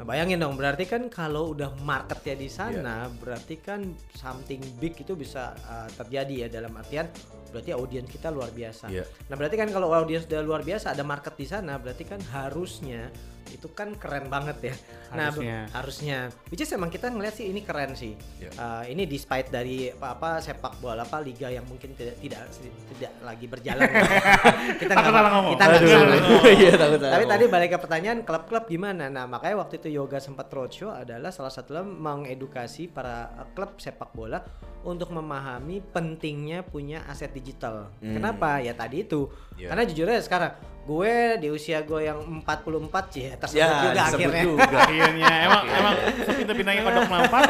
Nah 0.00 0.08
bayangin 0.08 0.40
dong, 0.40 0.56
berarti 0.56 0.88
kan 0.88 1.12
kalau 1.12 1.52
udah 1.52 1.76
marketnya 1.84 2.32
di 2.40 2.48
sana, 2.48 3.12
berarti 3.20 3.60
kan 3.60 3.84
something 4.16 4.56
big 4.80 4.96
itu 4.96 5.12
bisa 5.12 5.52
uh, 5.68 5.92
terjadi 5.92 6.48
ya 6.48 6.48
dalam 6.48 6.72
artian 6.72 7.04
berarti 7.52 7.76
audiens 7.76 8.08
kita 8.08 8.32
luar 8.32 8.48
biasa. 8.48 8.88
Iya. 8.88 9.04
Nah 9.28 9.36
berarti 9.36 9.60
kan 9.60 9.68
kalau 9.68 9.92
audiens 9.92 10.24
udah 10.24 10.40
luar 10.40 10.64
biasa, 10.64 10.96
ada 10.96 11.04
market 11.04 11.36
di 11.36 11.44
sana, 11.44 11.76
berarti 11.76 12.08
kan 12.08 12.16
harusnya 12.32 13.12
itu 13.48 13.66
kan 13.72 13.96
keren 13.96 14.28
banget 14.28 14.58
ya. 14.62 14.74
Nah 15.10 15.32
Harusnya. 15.32 15.58
harusnya, 15.72 16.18
which 16.48 16.60
is 16.60 16.70
emang 16.70 16.86
kita 16.86 17.08
ngeliat 17.08 17.34
sih 17.34 17.48
ini 17.48 17.64
keren 17.64 17.96
sih. 17.96 18.14
Iya. 18.38 18.50
Uh, 18.54 18.82
ini 18.86 19.04
despite 19.04 19.48
dari 19.48 19.90
apa, 19.90 20.14
apa 20.14 20.28
sepak 20.38 20.78
bola 20.78 21.02
apa 21.02 21.18
liga 21.18 21.48
yang 21.48 21.64
mungkin 21.64 21.96
tidak 21.96 22.20
tidak 22.20 22.46
tidak 22.94 23.12
lagi 23.20 23.46
berjalan. 23.48 23.88
kita 24.80 24.92
nggak- 24.92 25.32
ngomong. 25.32 25.52
Kita 25.56 25.64
nggak 25.64 25.80
ngomong. 25.82 26.44
Iya 26.60 26.72
takut 26.76 27.00
Tapi 27.00 27.24
tadi 27.24 27.44
balik 27.46 27.68
ke 27.72 27.78
pertanyaan 27.78 28.18
klub-klub 28.22 28.64
gimana? 28.66 29.08
Nah 29.08 29.24
makanya 29.24 29.64
waktu 29.64 29.80
itu 29.80 29.88
Yoga 29.90 30.20
sempat 30.20 30.46
roadshow 30.52 30.92
adalah 30.92 31.32
salah 31.32 31.50
satunya 31.50 31.82
mengedukasi 31.82 32.86
para 32.86 33.32
eh, 33.34 33.48
klub 33.54 33.78
sepak 33.78 34.12
bola 34.12 34.42
untuk 34.80 35.12
memahami 35.12 35.84
pentingnya 35.92 36.64
punya 36.64 37.04
aset 37.04 37.30
digital. 37.30 37.92
Kenapa? 38.00 38.64
Ya 38.64 38.72
tadi 38.72 39.04
itu. 39.04 39.28
Iya. 39.60 39.68
Karena 39.68 39.82
jujur 39.84 40.08
aja 40.08 40.22
sekarang 40.24 40.52
gue 40.80 41.14
di 41.38 41.48
usia 41.48 41.80
gue 41.80 42.00
yang 42.02 42.18
44 42.40 43.12
sih 43.12 43.22
ya, 43.22 43.34
tersebut 43.36 43.60
Ya, 43.60 43.68
juga 43.84 44.00
akhirnya 44.02 44.42
juga. 44.42 44.78
Akhirnya 44.88 45.34
emang 45.44 45.62
emang 45.68 45.94
sepintar-pintarnya 46.24 46.82
kodok 46.82 47.04
melampat, 47.06 47.42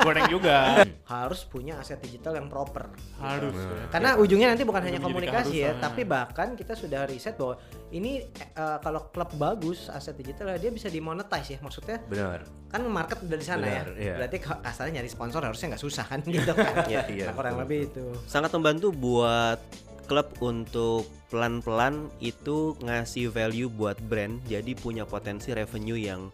goreng 0.00 0.26
juga. 0.28 0.56
harus 1.04 1.40
punya 1.44 1.78
aset 1.78 1.96
digital 1.98 2.34
yang 2.34 2.48
proper. 2.48 2.90
Harus. 3.16 3.54
Karena 3.88 4.16
ujungnya 4.16 4.50
nanti 4.50 4.64
bukan 4.64 4.80
Itu 4.80 4.88
hanya 4.90 5.00
komunikasi 5.00 5.56
ya, 5.56 5.70
tapi 5.78 6.02
bahkan 6.02 6.52
kita 6.52 6.74
sudah 6.74 7.04
riset 7.04 7.34
bahwa 7.34 7.56
ini 7.88 8.26
eh, 8.34 8.78
kalau 8.80 9.08
klub 9.08 9.30
bagus 9.34 9.86
aset 9.88 10.12
digital 10.14 10.50
dia 10.54 10.68
bisa 10.68 10.90
dimonetize 10.90 11.54
ya, 11.54 11.58
maksudnya 11.60 12.02
Benar. 12.04 12.42
kan 12.68 12.82
market 12.84 13.22
udah 13.22 13.38
di 13.38 13.46
sana 13.46 13.62
Benar, 13.62 13.86
ya. 13.94 14.02
iya. 14.02 14.14
Berarti 14.18 14.38
ka- 14.40 14.60
kasarnya 14.60 14.98
nyari 14.98 15.08
sponsor 15.08 15.40
harusnya 15.40 15.72
nggak 15.72 15.82
susah 15.82 16.04
kan 16.04 16.18
gitu 16.26 16.52
kan. 16.52 16.74
Iya, 16.84 17.02
iya, 17.06 17.24
Nah, 17.30 17.34
kurang 17.34 17.54
betul, 17.54 17.64
lebih 17.64 17.80
itu. 17.86 18.04
Sangat 18.26 18.50
membantu 18.50 18.90
buat 18.90 19.60
klub 20.04 20.28
untuk 20.38 21.08
pelan-pelan 21.32 22.08
itu 22.22 22.78
ngasih 22.84 23.32
value 23.32 23.66
buat 23.68 23.98
brand 24.06 24.38
jadi 24.46 24.76
punya 24.78 25.02
potensi 25.08 25.50
revenue 25.50 25.98
yang 25.98 26.30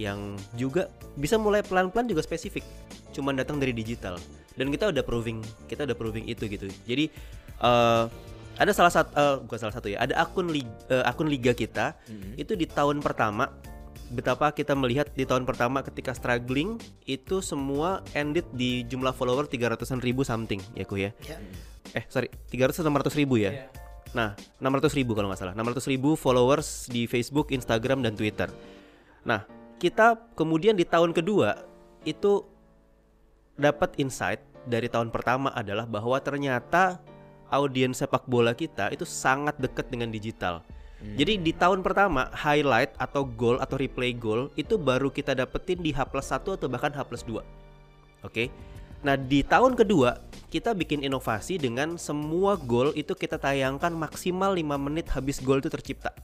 yang 0.00 0.40
juga 0.56 0.88
bisa 1.20 1.36
mulai 1.36 1.60
pelan-pelan 1.60 2.08
juga 2.08 2.24
spesifik 2.24 2.64
cuman 3.12 3.36
datang 3.36 3.60
dari 3.60 3.76
digital. 3.76 4.16
Dan 4.56 4.72
kita 4.72 4.88
udah 4.88 5.04
proving 5.04 5.44
kita 5.68 5.84
udah 5.84 5.96
proving 5.96 6.24
itu 6.28 6.48
gitu. 6.48 6.64
Jadi 6.88 7.12
eh, 7.60 8.04
ada 8.56 8.72
salah 8.72 8.92
satu 8.92 9.10
eh, 9.16 9.36
bukan 9.44 9.58
salah 9.60 9.74
satu 9.76 9.88
ya 9.92 10.00
ada 10.00 10.16
akun 10.20 10.48
li- 10.52 10.64
eh, 10.88 11.04
akun 11.04 11.28
liga 11.28 11.52
kita 11.56 11.96
itu 12.36 12.52
di 12.56 12.68
tahun 12.68 13.00
pertama 13.00 13.48
betapa 14.12 14.52
kita 14.52 14.76
melihat 14.76 15.08
di 15.16 15.24
tahun 15.24 15.48
pertama 15.48 15.80
ketika 15.80 16.12
struggling 16.12 16.76
itu 17.08 17.40
semua 17.40 18.04
ended 18.12 18.44
di 18.52 18.84
jumlah 18.84 19.16
follower 19.16 19.48
300-an 19.48 20.04
ribu 20.04 20.20
something 20.20 20.60
ya 20.76 20.84
ku 20.84 21.00
ya. 21.00 21.16
Ya. 21.24 21.40
Eh 21.92 22.04
sorry 22.06 22.30
300 22.50 22.82
atau 22.82 22.90
600 22.90 23.20
ribu 23.20 23.36
ya? 23.38 23.50
Iya. 23.50 23.66
nah 24.12 24.36
600 24.60 24.92
ribu 24.98 25.16
kalau 25.16 25.32
nggak 25.32 25.40
salah. 25.40 25.54
600 25.56 25.88
ribu 25.88 26.14
followers 26.14 26.86
di 26.92 27.08
Facebook 27.08 27.48
Instagram 27.48 28.04
dan 28.04 28.12
Twitter. 28.12 28.52
Nah 29.24 29.48
kita 29.80 30.20
kemudian 30.38 30.76
di 30.78 30.84
tahun 30.84 31.16
kedua 31.16 31.64
itu 32.04 32.44
dapat 33.56 33.96
insight 33.98 34.40
dari 34.68 34.86
tahun 34.86 35.10
pertama 35.10 35.50
adalah 35.56 35.88
bahwa 35.88 36.18
ternyata 36.22 37.02
audiens 37.50 38.00
sepak 38.00 38.24
bola 38.28 38.54
kita 38.54 38.92
itu 38.94 39.02
sangat 39.08 39.58
dekat 39.58 39.88
dengan 39.90 40.12
digital. 40.12 40.62
Jadi 41.02 41.34
di 41.42 41.50
tahun 41.50 41.82
pertama 41.82 42.30
highlight 42.30 42.94
atau 42.94 43.26
goal 43.26 43.58
atau 43.58 43.74
replay 43.74 44.14
goal 44.14 44.54
itu 44.54 44.78
baru 44.78 45.10
kita 45.10 45.34
dapetin 45.34 45.82
di 45.82 45.90
H 45.90 46.06
plus 46.06 46.30
1 46.30 46.46
atau 46.46 46.70
bahkan 46.70 46.94
H 46.94 47.02
plus 47.02 47.26
2 47.26 47.42
Oke. 48.22 48.54
Nah, 49.02 49.18
di 49.18 49.42
tahun 49.42 49.74
kedua 49.74 50.30
kita 50.52 50.76
bikin 50.76 51.02
inovasi 51.02 51.58
dengan 51.58 51.98
semua 51.98 52.54
gol 52.60 52.94
itu 52.94 53.16
kita 53.16 53.40
tayangkan 53.40 53.90
maksimal 53.90 54.54
5 54.54 54.78
menit 54.78 55.10
habis 55.10 55.42
gol 55.42 55.58
itu 55.58 55.72
tercipta. 55.72 56.14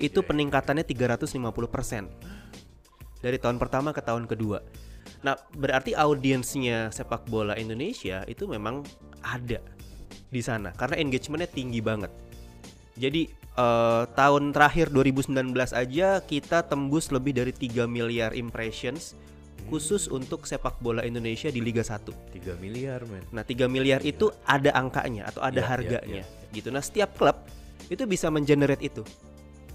Itu 0.00 0.24
peningkatannya 0.24 0.82
350% 0.82 2.32
dari 3.22 3.38
tahun 3.38 3.56
pertama 3.60 3.94
ke 3.94 4.02
tahun 4.02 4.26
kedua. 4.26 4.64
Nah, 5.22 5.38
berarti 5.54 5.94
audiensnya 5.94 6.90
sepak 6.90 7.30
bola 7.30 7.54
Indonesia 7.54 8.26
itu 8.26 8.50
memang 8.50 8.82
ada 9.22 9.62
di 10.32 10.40
sana 10.42 10.74
karena 10.74 10.98
engagementnya 10.98 11.46
tinggi 11.46 11.78
banget. 11.78 12.10
Jadi 12.98 13.30
eh, 13.30 14.02
tahun 14.16 14.50
terakhir 14.50 14.90
2019 14.90 15.54
aja 15.54 16.08
kita 16.24 16.66
tembus 16.66 17.14
lebih 17.14 17.38
dari 17.38 17.54
3 17.54 17.86
miliar 17.86 18.34
impressions 18.34 19.14
khusus 19.68 20.08
untuk 20.10 20.46
sepak 20.48 20.80
bola 20.82 21.04
Indonesia 21.06 21.50
di 21.50 21.60
Liga 21.62 21.82
1. 21.84 22.06
3 22.34 22.56
miliar 22.62 23.04
men. 23.06 23.22
Nah, 23.30 23.44
3 23.46 23.66
miliar 23.66 24.00
itu 24.02 24.30
ada 24.46 24.72
angkanya 24.74 25.28
atau 25.28 25.42
ada 25.42 25.58
Iya, 25.58 25.62
iya, 25.62 25.70
harganya 25.70 26.24
gitu. 26.52 26.68
Nah, 26.68 26.82
setiap 26.84 27.16
klub 27.16 27.36
itu 27.88 28.02
bisa 28.04 28.28
mengenerate 28.28 28.84
itu. 28.84 29.02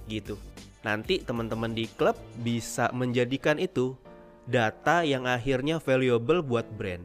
Gitu. 0.07 0.37
Nanti 0.85 1.19
teman-teman 1.19 1.73
di 1.73 1.89
klub 1.89 2.15
bisa 2.39 2.87
menjadikan 2.95 3.59
itu 3.59 3.97
data 4.47 5.03
yang 5.03 5.27
akhirnya 5.27 5.81
valuable 5.83 6.39
buat 6.39 6.63
brand. 6.77 7.03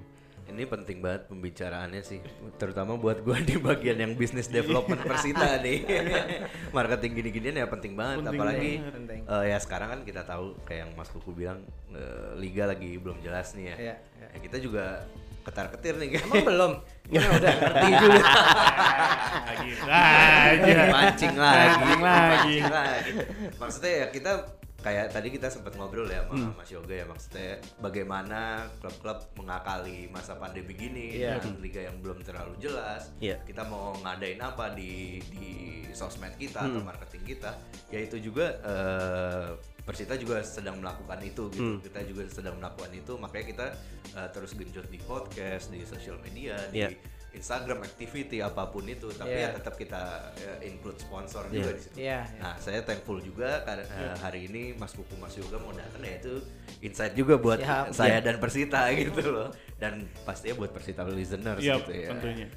Ini 0.52 0.64
penting 0.64 1.00
banget 1.00 1.26
pembicaraannya 1.26 2.02
sih, 2.02 2.20
terutama 2.54 2.94
buat 2.94 3.20
gua 3.20 3.40
di 3.40 3.56
bagian 3.56 3.96
yang 3.96 4.12
bisnis 4.12 4.46
development 4.46 5.00
Persita 5.00 5.56
nih. 5.58 5.80
Marketing 6.76 7.12
gini-ginian 7.14 7.56
ya 7.56 7.66
penting 7.66 7.92
banget, 7.92 8.20
Penting 8.20 8.36
apalagi 8.36 8.70
banget. 8.76 8.94
Penting. 8.94 9.20
eh, 9.24 9.44
ya 9.48 9.58
sekarang 9.58 9.88
kan 9.90 10.00
kita 10.02 10.22
tahu 10.22 10.52
kayak 10.62 10.84
yang 10.84 10.90
Mas 10.92 11.08
Kuku 11.08 11.32
bilang 11.32 11.64
eh, 11.90 12.36
liga 12.36 12.64
lagi 12.64 12.94
belum 12.94 13.18
jelas 13.18 13.56
nih 13.56 13.64
ya. 13.64 13.76
Iya, 13.76 13.94
iya. 13.96 14.26
Ya, 14.28 14.38
kita 14.38 14.56
juga 14.58 15.08
ketar-ketir 15.42 15.94
nih 15.96 16.08
kan. 16.12 16.22
Emang 16.22 16.44
belum? 16.52 16.72
Ya 17.08 17.22
udah 17.26 17.52
ngerti 17.58 17.88
dulu. 17.96 18.20
lagi 19.42 19.70
mancing 20.86 21.34
lagi, 21.34 21.72
Mancing 21.72 21.98
lagi. 21.98 21.98
mancing 21.98 22.64
lagi. 22.68 23.12
Maksudnya 23.56 23.92
ya 23.94 24.06
kita 24.10 24.32
kayak 24.82 25.08
tadi 25.08 25.30
kita 25.30 25.46
sempat 25.46 25.72
ngobrol 25.74 26.04
ya 26.04 26.22
sama 26.22 26.34
Hmm. 26.34 26.52
Mas 26.52 26.68
Yoga 26.68 26.90
ya 26.92 27.06
maksudnya 27.06 27.50
bagaimana 27.78 28.40
klub-klub 28.78 29.18
mengakali 29.34 30.06
masa 30.08 30.34
pandemi 30.34 30.74
gini 30.74 31.16
Iya. 31.16 31.38
dengan 31.38 31.58
liga 31.58 31.80
yang 31.82 31.96
belum 31.98 32.18
terlalu 32.20 32.58
jelas. 32.58 33.14
Iya. 33.18 33.38
Kita 33.42 33.62
mau 33.64 33.94
ngadain 33.96 34.38
apa 34.38 34.74
di 34.74 35.22
di 35.30 35.48
sosmed 35.90 36.34
kita 36.34 36.62
atau 36.62 36.78
Hmm. 36.78 36.88
marketing 36.88 37.22
kita, 37.28 37.50
ya 37.88 37.98
itu 37.98 38.18
juga 38.20 38.46
eh, 38.60 39.48
Persita 39.82 40.14
juga 40.14 40.38
sedang 40.40 40.78
melakukan 40.78 41.18
itu 41.20 41.50
gitu. 41.50 41.58
Hmm. 41.58 41.82
Kita 41.82 42.06
juga 42.06 42.22
sedang 42.28 42.54
melakukan 42.54 42.90
itu, 42.92 43.18
makanya 43.18 43.46
kita 43.48 43.66
eh, 44.14 44.28
terus 44.30 44.54
genjot 44.54 44.86
di 44.86 44.98
podcast, 45.00 45.70
di 45.70 45.82
sosial 45.82 46.18
media, 46.20 46.54
di 46.70 46.78
Iya. 46.80 46.94
Instagram 47.32 47.80
activity 47.80 48.38
apa 48.38 48.66
pun 48.66 48.84
itu, 48.84 49.08
tapi 49.10 49.32
Iya. 49.32 49.48
ya 49.48 49.56
tetap 49.56 49.74
kita 49.74 50.02
eh, 50.36 50.68
include 50.68 50.96
sponsor 50.96 51.46
Iya. 51.46 51.54
juga 51.54 51.70
di 51.70 51.80
situ. 51.80 51.94
Iya, 51.96 52.20
iya. 52.22 52.38
Nah, 52.38 52.54
saya 52.56 52.80
thankful 52.80 53.18
juga 53.18 53.60
karena 53.62 53.84
eh, 53.84 54.14
hari 54.16 54.40
ini 54.46 54.62
Mas 54.74 54.92
Kuku 54.92 55.16
Mas 55.16 55.32
Yoga 55.34 55.56
mau 55.56 55.72
datang 55.72 56.00
ya 56.00 56.16
itu 56.16 56.44
insight 56.80 57.12
juga 57.12 57.36
buat 57.36 57.58
Siap. 57.58 57.90
saya 57.90 58.20
dan 58.20 58.36
Persita 58.36 58.84
gitu 58.94 59.22
loh. 59.26 59.48
Dan 59.74 60.06
pastinya 60.22 60.54
buat 60.56 60.70
Persita 60.70 61.02
listeners 61.04 61.58
Iya 61.58 61.76
gitu 61.78 61.90
ya. 61.90 62.08
tentunya 62.10 62.48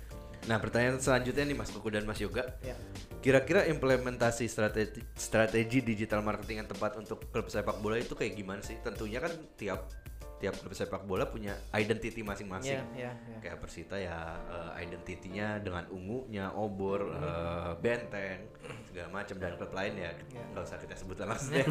Nah, 0.46 0.62
pertanyaan 0.62 1.02
selanjutnya 1.02 1.42
nih 1.44 1.58
Mas 1.58 1.74
Kuku 1.74 1.90
dan 1.90 2.06
Mas 2.06 2.22
Yoga. 2.22 2.46
Ya. 2.62 2.78
Kira-kira 3.18 3.66
implementasi 3.66 4.46
strategi 4.46 5.02
strategi 5.16 5.82
digital 5.82 6.22
marketing 6.22 6.62
yang 6.62 6.70
tepat 6.70 6.94
untuk 6.96 7.26
klub 7.28 7.50
sepak 7.50 7.82
bola 7.82 7.98
itu 7.98 8.14
kayak 8.14 8.36
gimana 8.36 8.62
sih? 8.62 8.78
Tentunya 8.78 9.18
kan 9.18 9.34
tiap 9.56 9.90
tiap 10.36 10.52
klub 10.54 10.72
sepak 10.72 11.04
bola 11.04 11.24
punya 11.26 11.56
identity 11.72 12.20
masing-masing. 12.20 12.76
Iya, 12.76 12.84
iya, 12.94 13.12
iya. 13.16 13.38
Kayak 13.40 13.58
Persita 13.58 13.96
ya 13.96 14.18
eh, 14.46 14.84
identitinya 14.84 15.58
dengan 15.58 15.88
ungunya, 15.90 16.52
obor, 16.52 17.08
eh, 17.10 17.72
benteng, 17.78 18.52
segala 18.86 19.10
macam 19.14 19.36
dan 19.36 19.56
klub 19.56 19.72
lain 19.72 19.94
ya 19.96 20.12
Iya. 20.12 20.44
nggak 20.52 20.64
usah 20.64 20.78
kita 20.78 20.94
sebut 20.94 21.16
lah 21.18 21.28
maksudnya. 21.32 21.64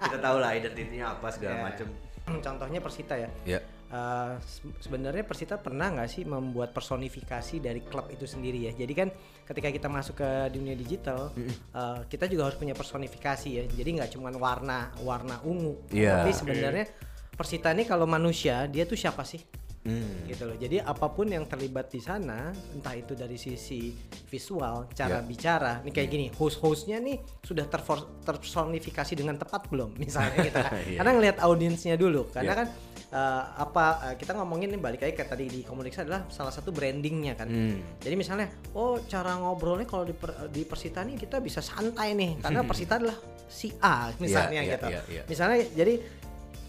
kita 0.00 0.18
tahu 0.18 0.36
lah 0.38 0.50
identitinya 0.52 1.06
apa 1.12 1.28
segala 1.28 1.54
Iya. 1.56 1.64
macam. 1.64 1.86
Contohnya 2.46 2.78
Persita 2.78 3.14
ya. 3.16 3.28
Ya. 3.42 3.60
Eh, 3.92 4.32
se- 4.40 4.72
sebenarnya 4.80 5.20
Persita 5.20 5.58
pernah 5.58 5.90
nggak 5.90 6.08
sih 6.08 6.22
membuat 6.22 6.70
personifikasi 6.70 7.58
dari 7.58 7.82
klub 7.82 8.06
itu 8.08 8.24
sendiri 8.24 8.64
ya. 8.64 8.72
Jadi 8.72 8.92
kan 8.94 9.10
ketika 9.44 9.68
kita 9.68 9.90
masuk 9.90 10.16
ke 10.16 10.30
dunia 10.48 10.72
digital, 10.72 11.34
eh, 11.74 12.00
kita 12.06 12.24
juga 12.24 12.46
harus 12.46 12.56
punya 12.56 12.72
personifikasi 12.72 13.48
ya. 13.50 13.64
Jadi 13.66 13.98
nggak 13.98 14.10
cuma 14.12 14.30
warna 14.32 14.94
warna 14.98 15.42
ungu, 15.42 15.82
Iya. 15.90 16.22
tapi 16.22 16.30
sebenarnya 16.32 16.86
Persita 17.42 17.74
ini 17.74 17.82
kalau 17.82 18.06
manusia 18.06 18.70
dia 18.70 18.86
tuh 18.86 18.94
siapa 18.94 19.26
sih? 19.26 19.42
Hmm. 19.82 20.30
gitu 20.30 20.46
loh. 20.46 20.54
Jadi 20.54 20.78
apa 20.78 21.10
pun 21.10 21.26
yang 21.26 21.42
terlibat 21.42 21.90
di 21.90 21.98
sana, 21.98 22.54
entah 22.70 22.94
itu 22.94 23.18
dari 23.18 23.34
sisi 23.34 23.90
visual, 24.30 24.86
cara 24.94 25.18
Ya. 25.18 25.26
bicara, 25.26 25.82
nih 25.82 25.90
kayak 25.90 26.06
gini, 26.06 26.26
host-hostnya 26.38 27.02
nih 27.02 27.18
sudah 27.42 27.66
tersonifikasi 28.22 29.18
dengan 29.18 29.34
tepat 29.42 29.66
belum, 29.66 29.90
misalnya 30.06 30.38
gitu 30.38 30.54
kan. 30.54 30.70
Iya. 30.86 30.98
Karena 31.02 31.10
ngelihat 31.18 31.36
audiensnya 31.42 31.98
dulu, 31.98 32.30
karena 32.30 32.54
Ya. 32.54 32.58
kan 32.62 32.68
eh, 33.12 33.42
apa 33.58 33.84
eh, 34.06 34.14
kita 34.22 34.38
ngomongin 34.38 34.70
nih 34.70 34.78
balik 34.78 35.02
lagi 35.02 35.18
kayak 35.18 35.34
tadi 35.34 35.50
di 35.50 35.60
komunikasi 35.66 36.06
adalah 36.06 36.30
salah 36.30 36.54
satu 36.54 36.70
brandingnya 36.70 37.34
kan. 37.34 37.50
Hmm. 37.50 37.82
Jadi 37.98 38.14
misalnya, 38.14 38.54
oh 38.72 39.02
cara 39.04 39.34
ngobrolnya 39.34 39.84
kalau 39.84 40.06
di, 40.06 40.14
per- 40.14 40.46
di 40.46 40.62
Persita 40.62 41.02
nih 41.02 41.18
kita 41.18 41.42
bisa 41.42 41.58
santai 41.58 42.14
nih, 42.14 42.38
karena 42.38 42.62
Persita 42.62 43.02
adalah 43.02 43.18
si 43.50 43.74
A 43.82 44.14
misalnya 44.16 44.62
iya, 44.62 44.78
gitu. 44.78 44.86
iya, 44.88 45.00
iya. 45.10 45.22
Misalnya 45.26 45.58
jadi 45.74 46.21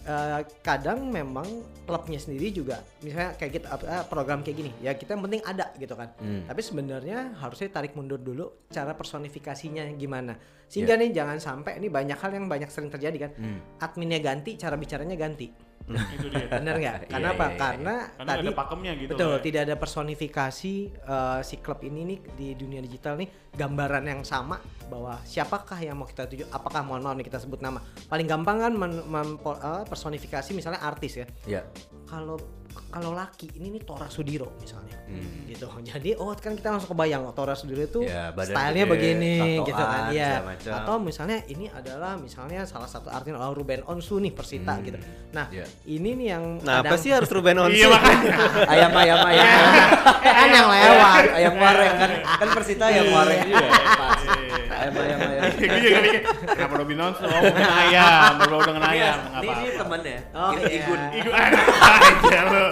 eh, 0.04 0.40
kadang 0.60 1.08
memang 1.08 1.46
klubnya 1.84 2.20
sendiri 2.20 2.52
juga 2.52 2.80
misalnya 3.00 3.36
kayak 3.36 3.52
kita 3.60 3.66
eh, 3.84 4.04
program 4.08 4.40
kayak 4.44 4.56
gini 4.56 4.72
ya 4.80 4.92
kita 4.96 5.16
yang 5.16 5.24
penting 5.24 5.42
ada 5.44 5.66
gitu 5.76 5.94
kan. 5.96 6.08
Hmm. 6.20 6.44
Tapi 6.44 6.60
sebenarnya 6.60 7.36
harusnya 7.40 7.68
tarik 7.72 7.96
mundur 7.96 8.20
dulu 8.20 8.68
cara 8.70 8.92
personifikasinya 8.92 9.88
gimana. 9.96 10.36
Sehingga 10.68 10.96
nih 10.98 11.12
jangan 11.14 11.38
sampai 11.38 11.78
ini 11.78 11.92
banyak 11.92 12.18
hal 12.18 12.30
yang 12.34 12.46
banyak 12.50 12.68
sering 12.72 12.90
terjadi 12.90 13.28
kan. 13.28 13.32
Hmm. 13.36 13.58
Adminnya 13.78 14.18
ganti, 14.18 14.56
cara 14.56 14.74
bicaranya 14.74 15.14
ganti. 15.14 15.52
Itu 15.84 16.26
dia 16.28 16.46
Bener 16.58 16.74
nggak? 16.76 16.96
Karena 17.06 17.28
Iya, 17.28 17.36
apa? 17.36 17.44
iya, 17.44 17.52
iya. 17.52 17.60
Karena 17.60 17.94
karena 18.10 18.30
tadi 18.30 18.40
ada 18.42 18.52
pakemnya 18.54 18.92
gitu 18.94 19.10
betul 19.12 19.28
loh 19.28 19.36
ya. 19.36 19.44
tidak 19.44 19.60
ada 19.62 19.76
personifikasi 19.76 20.74
eh, 20.88 21.40
si 21.40 21.54
klub 21.58 21.80
ini 21.80 22.00
nih 22.06 22.18
di 22.32 22.48
dunia 22.54 22.80
digital 22.80 23.14
nih 23.14 23.28
gambaran 23.52 24.04
yang 24.04 24.22
sama 24.22 24.56
bahwa 24.84 25.20
siapakah 25.22 25.78
yang 25.78 25.94
mau 25.94 26.04
kita 26.04 26.24
tuju 26.24 26.44
apakah 26.48 26.80
mohon 26.80 27.00
maaf 27.00 27.14
nih 27.14 27.24
kita 27.24 27.38
sebut 27.38 27.58
nama 27.58 27.78
paling 28.06 28.24
gampang 28.24 28.56
kan 28.58 28.72
men- 28.72 29.04
eh, 29.36 29.84
personifikasi 29.84 30.50
misalnya 30.50 30.80
artis 30.80 31.12
ya 31.16 31.26
Ya. 31.46 31.62
kalau 32.04 32.40
kalau 32.86 33.10
laki 33.10 33.50
ini 33.54 33.70
nih 33.70 33.82
Tora 33.82 34.06
Sudiro 34.06 34.54
misalnya 34.56 34.94
Hmm. 35.04 35.44
gitu 35.44 35.68
jadi 35.80 36.16
oh 36.16 36.32
kan 36.32 36.52
kita 36.52 36.70
langsung 36.70 36.90
kebayang 36.90 37.22
oh, 37.22 37.32
Tora 37.32 37.52
Sudiro 37.52 37.80
itu 37.80 38.00
Ya, 38.02 38.32
stylenya 38.32 38.56
gede, 38.80 38.88
begini 38.88 39.32
tatoan, 39.52 39.66
gitu 39.66 39.82
kan 39.84 40.02
ya 40.10 40.32
macam. 40.40 40.72
atau 40.74 40.94
misalnya 40.98 41.38
ini 41.44 41.66
adalah 41.68 42.16
misalnya 42.16 42.64
salah 42.64 42.86
satu 42.86 43.08
artis 43.08 43.30
oh, 43.30 43.52
Ruben 43.52 43.84
Onsu 43.84 44.16
nih 44.18 44.30
Persita 44.30 44.74
Hmm. 44.74 44.82
gitu 44.82 44.98
nah 45.30 45.46
Ya. 45.48 45.66
ini 45.84 46.10
nih 46.14 46.26
yang 46.30 46.44
Nah, 46.60 46.80
apa 46.80 46.88
kadang- 46.90 47.00
sih 47.00 47.10
harus 47.10 47.28
Ruben 47.28 47.58
Onsu? 47.58 47.76
iya 47.76 47.86
makanya 47.86 48.30
ayam 48.72 48.92
ayam 48.92 49.18
ayam 49.22 49.44
eh, 49.44 50.34
kan 50.34 50.48
yang 50.50 50.68
lewat 50.68 51.22
ayam 51.32 51.54
wareng 51.56 51.94
kan 51.94 52.10
kan 52.38 52.48
Persita 52.50 52.84
ayam 52.86 53.06
wareng 53.08 53.40
juga 53.44 53.66
pas 53.92 54.18
Iya. 54.24 54.62
ayam 54.74 54.94
ayam 54.96 55.18
ayam 55.20 55.33
gue 55.66 55.80
juga 55.80 55.98
mikir 56.00 56.22
kenapa 56.46 56.74
Robin 56.76 56.98
Onsu 57.00 57.24
oh 57.24 57.40
dengan 57.42 57.72
ayam 57.76 58.30
berbau 58.38 58.62
dengan 58.62 58.84
ayam 58.84 59.16
ini 59.18 59.44
ini 59.44 59.50
apa-apa 59.50 59.80
temennya 59.80 60.18
Oh, 60.34 60.50
ini 60.50 60.62
iya. 60.62 60.76
Igun 60.76 61.00
Igun 61.18 61.34
aja 61.34 62.40
lo 62.44 62.66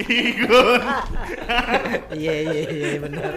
Igun 0.00 0.80
iya 2.12 2.34
iya 2.42 2.62
iya 2.66 2.90
benar. 2.98 3.32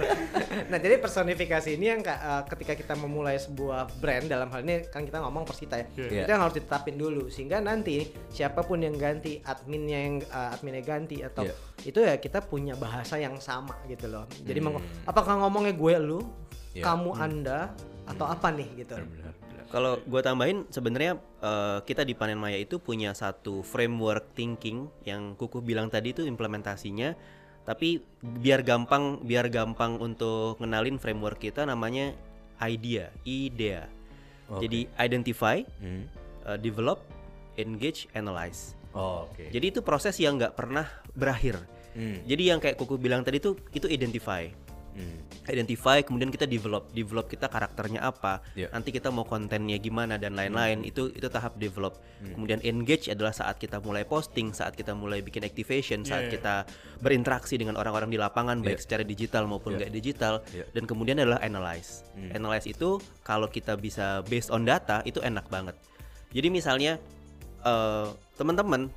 Nah 0.70 0.78
jadi 0.78 0.96
personifikasi 0.98 1.70
ini 1.72 1.86
yang 1.88 2.02
eh, 2.02 2.44
ketika 2.48 2.74
kita 2.74 2.94
memulai 2.96 3.38
sebuah 3.38 3.90
brand 3.98 4.26
dalam 4.26 4.50
hal 4.50 4.62
ini 4.62 4.86
kan 4.88 5.04
kita 5.04 5.20
ngomong 5.20 5.44
Persita 5.44 5.78
ya, 5.78 5.86
Iya. 5.96 6.24
itu 6.24 6.30
yang 6.30 6.42
harus 6.42 6.56
ditetapin 6.56 6.96
dulu 6.96 7.28
sehingga 7.28 7.60
nanti 7.60 8.04
siapa 8.30 8.62
pun 8.62 8.80
yang 8.80 8.96
ganti 8.96 9.40
adminnya 9.40 10.00
yang 10.00 10.16
eh, 10.22 10.54
adminnya 10.54 10.84
ganti 10.84 11.22
atau 11.22 11.44
Iya. 11.44 11.56
itu 11.84 12.00
ya 12.00 12.16
kita 12.18 12.40
punya 12.42 12.74
bahasa 12.74 13.16
yang 13.16 13.38
sama 13.38 13.76
gitu 13.86 14.08
loh. 14.08 14.26
Jadi 14.40 14.60
Hmm. 14.60 14.80
apakah 15.04 15.36
ngomongnya 15.38 15.74
gue 15.74 15.96
lu, 16.00 16.20
Iya. 16.72 16.84
kamu 16.84 17.12
anda 17.16 17.60
atau 18.08 18.26
apa 18.28 18.52
nih 18.52 18.84
gitu. 18.84 18.96
benar 19.00 19.34
benar 19.40 19.64
Kalau 19.74 19.98
gue 20.06 20.22
tambahin 20.22 20.70
sebenarnya 20.70 21.18
eh, 21.42 21.80
kita 21.82 22.06
di 22.06 22.14
Panen 22.14 22.38
Maya 22.38 22.62
itu 22.62 22.78
punya 22.78 23.18
satu 23.18 23.66
framework 23.66 24.38
thinking 24.38 24.86
yang 25.02 25.34
Kuku 25.34 25.66
bilang 25.66 25.90
tadi 25.90 26.14
itu 26.14 26.22
implementasinya. 26.22 27.18
Tapi 27.64 27.98
biar 28.22 28.62
gampang 28.62 29.24
biar 29.24 29.48
gampang 29.48 29.98
untuk 29.98 30.60
ngenalin 30.60 31.00
framework 31.00 31.40
kita 31.40 31.64
namanya 31.66 32.12
idea, 32.62 33.10
idea. 33.26 33.88
Oke. 34.52 34.68
Jadi 34.68 34.80
identify, 35.00 35.64
Hmm. 35.82 36.06
eh, 36.46 36.58
develop, 36.60 37.02
engage, 37.58 38.06
analyze. 38.14 38.78
Oh, 38.94 39.26
oke 39.26 39.50
Jadi 39.50 39.74
itu 39.74 39.82
proses 39.82 40.14
yang 40.22 40.38
nggak 40.38 40.54
pernah 40.54 40.86
berakhir. 41.18 41.58
Hmm. 41.98 42.22
Jadi 42.30 42.44
yang 42.46 42.62
kayak 42.62 42.78
Kuku 42.78 43.02
bilang 43.02 43.26
tadi 43.26 43.42
itu 43.42 43.58
itu 43.74 43.90
identify. 43.90 44.46
Hmm. 44.94 45.26
identify 45.44 46.00
kemudian 46.00 46.30
kita 46.30 46.46
develop 46.46 46.88
develop 46.94 47.28
kita 47.28 47.50
karakternya 47.50 48.00
apa 48.00 48.40
Iya. 48.54 48.70
nanti 48.72 48.94
kita 48.94 49.10
mau 49.10 49.26
kontennya 49.26 49.76
gimana 49.76 50.16
dan 50.16 50.38
lain-lain 50.38 50.86
itu 50.86 51.10
itu 51.10 51.28
tahap 51.28 51.58
develop 51.58 51.98
kemudian 52.24 52.64
engage 52.64 53.10
adalah 53.10 53.34
saat 53.34 53.58
kita 53.58 53.82
mulai 53.82 54.06
posting 54.06 54.54
saat 54.54 54.72
kita 54.72 54.94
mulai 54.94 55.20
bikin 55.20 55.42
activation 55.42 56.06
saat 56.06 56.26
Iya, 56.26 56.30
iya. 56.30 56.34
kita 56.38 56.54
berinteraksi 57.02 57.58
dengan 57.58 57.76
orang-orang 57.76 58.08
di 58.08 58.16
lapangan 58.16 58.62
baik 58.62 58.80
Iya. 58.80 58.84
secara 58.86 59.04
digital 59.04 59.44
maupun 59.44 59.76
Iya. 59.76 59.78
nggak 59.84 59.92
digital 59.92 60.34
Iya. 60.54 60.66
dan 60.72 60.84
kemudian 60.86 61.18
adalah 61.20 61.42
analyze 61.42 62.06
Hmm. 62.16 62.32
analyze 62.32 62.64
itu 62.64 63.02
kalau 63.22 63.50
kita 63.50 63.76
bisa 63.76 64.22
based 64.30 64.48
on 64.48 64.64
data 64.64 65.04
itu 65.04 65.20
enak 65.20 65.50
banget 65.50 65.76
jadi 66.32 66.48
misalnya 66.48 67.02
eh, 67.64 68.08
teman-teman 68.36 68.92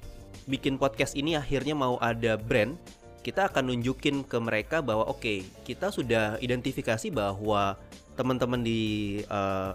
bikin 0.44 0.76
podcast 0.76 1.14
ini 1.14 1.34
akhirnya 1.34 1.74
mau 1.74 1.98
ada 1.98 2.34
brand 2.34 2.78
kita 3.26 3.50
akan 3.50 3.74
nunjukin 3.74 4.22
ke 4.22 4.38
mereka 4.38 4.78
bahwa 4.78 5.10
oke 5.10 5.42
kita 5.66 5.90
sudah 5.90 6.38
identifikasi 6.38 7.10
bahwa 7.10 7.74
teman-teman 8.14 8.62
di 8.62 9.18
uh, 9.26 9.74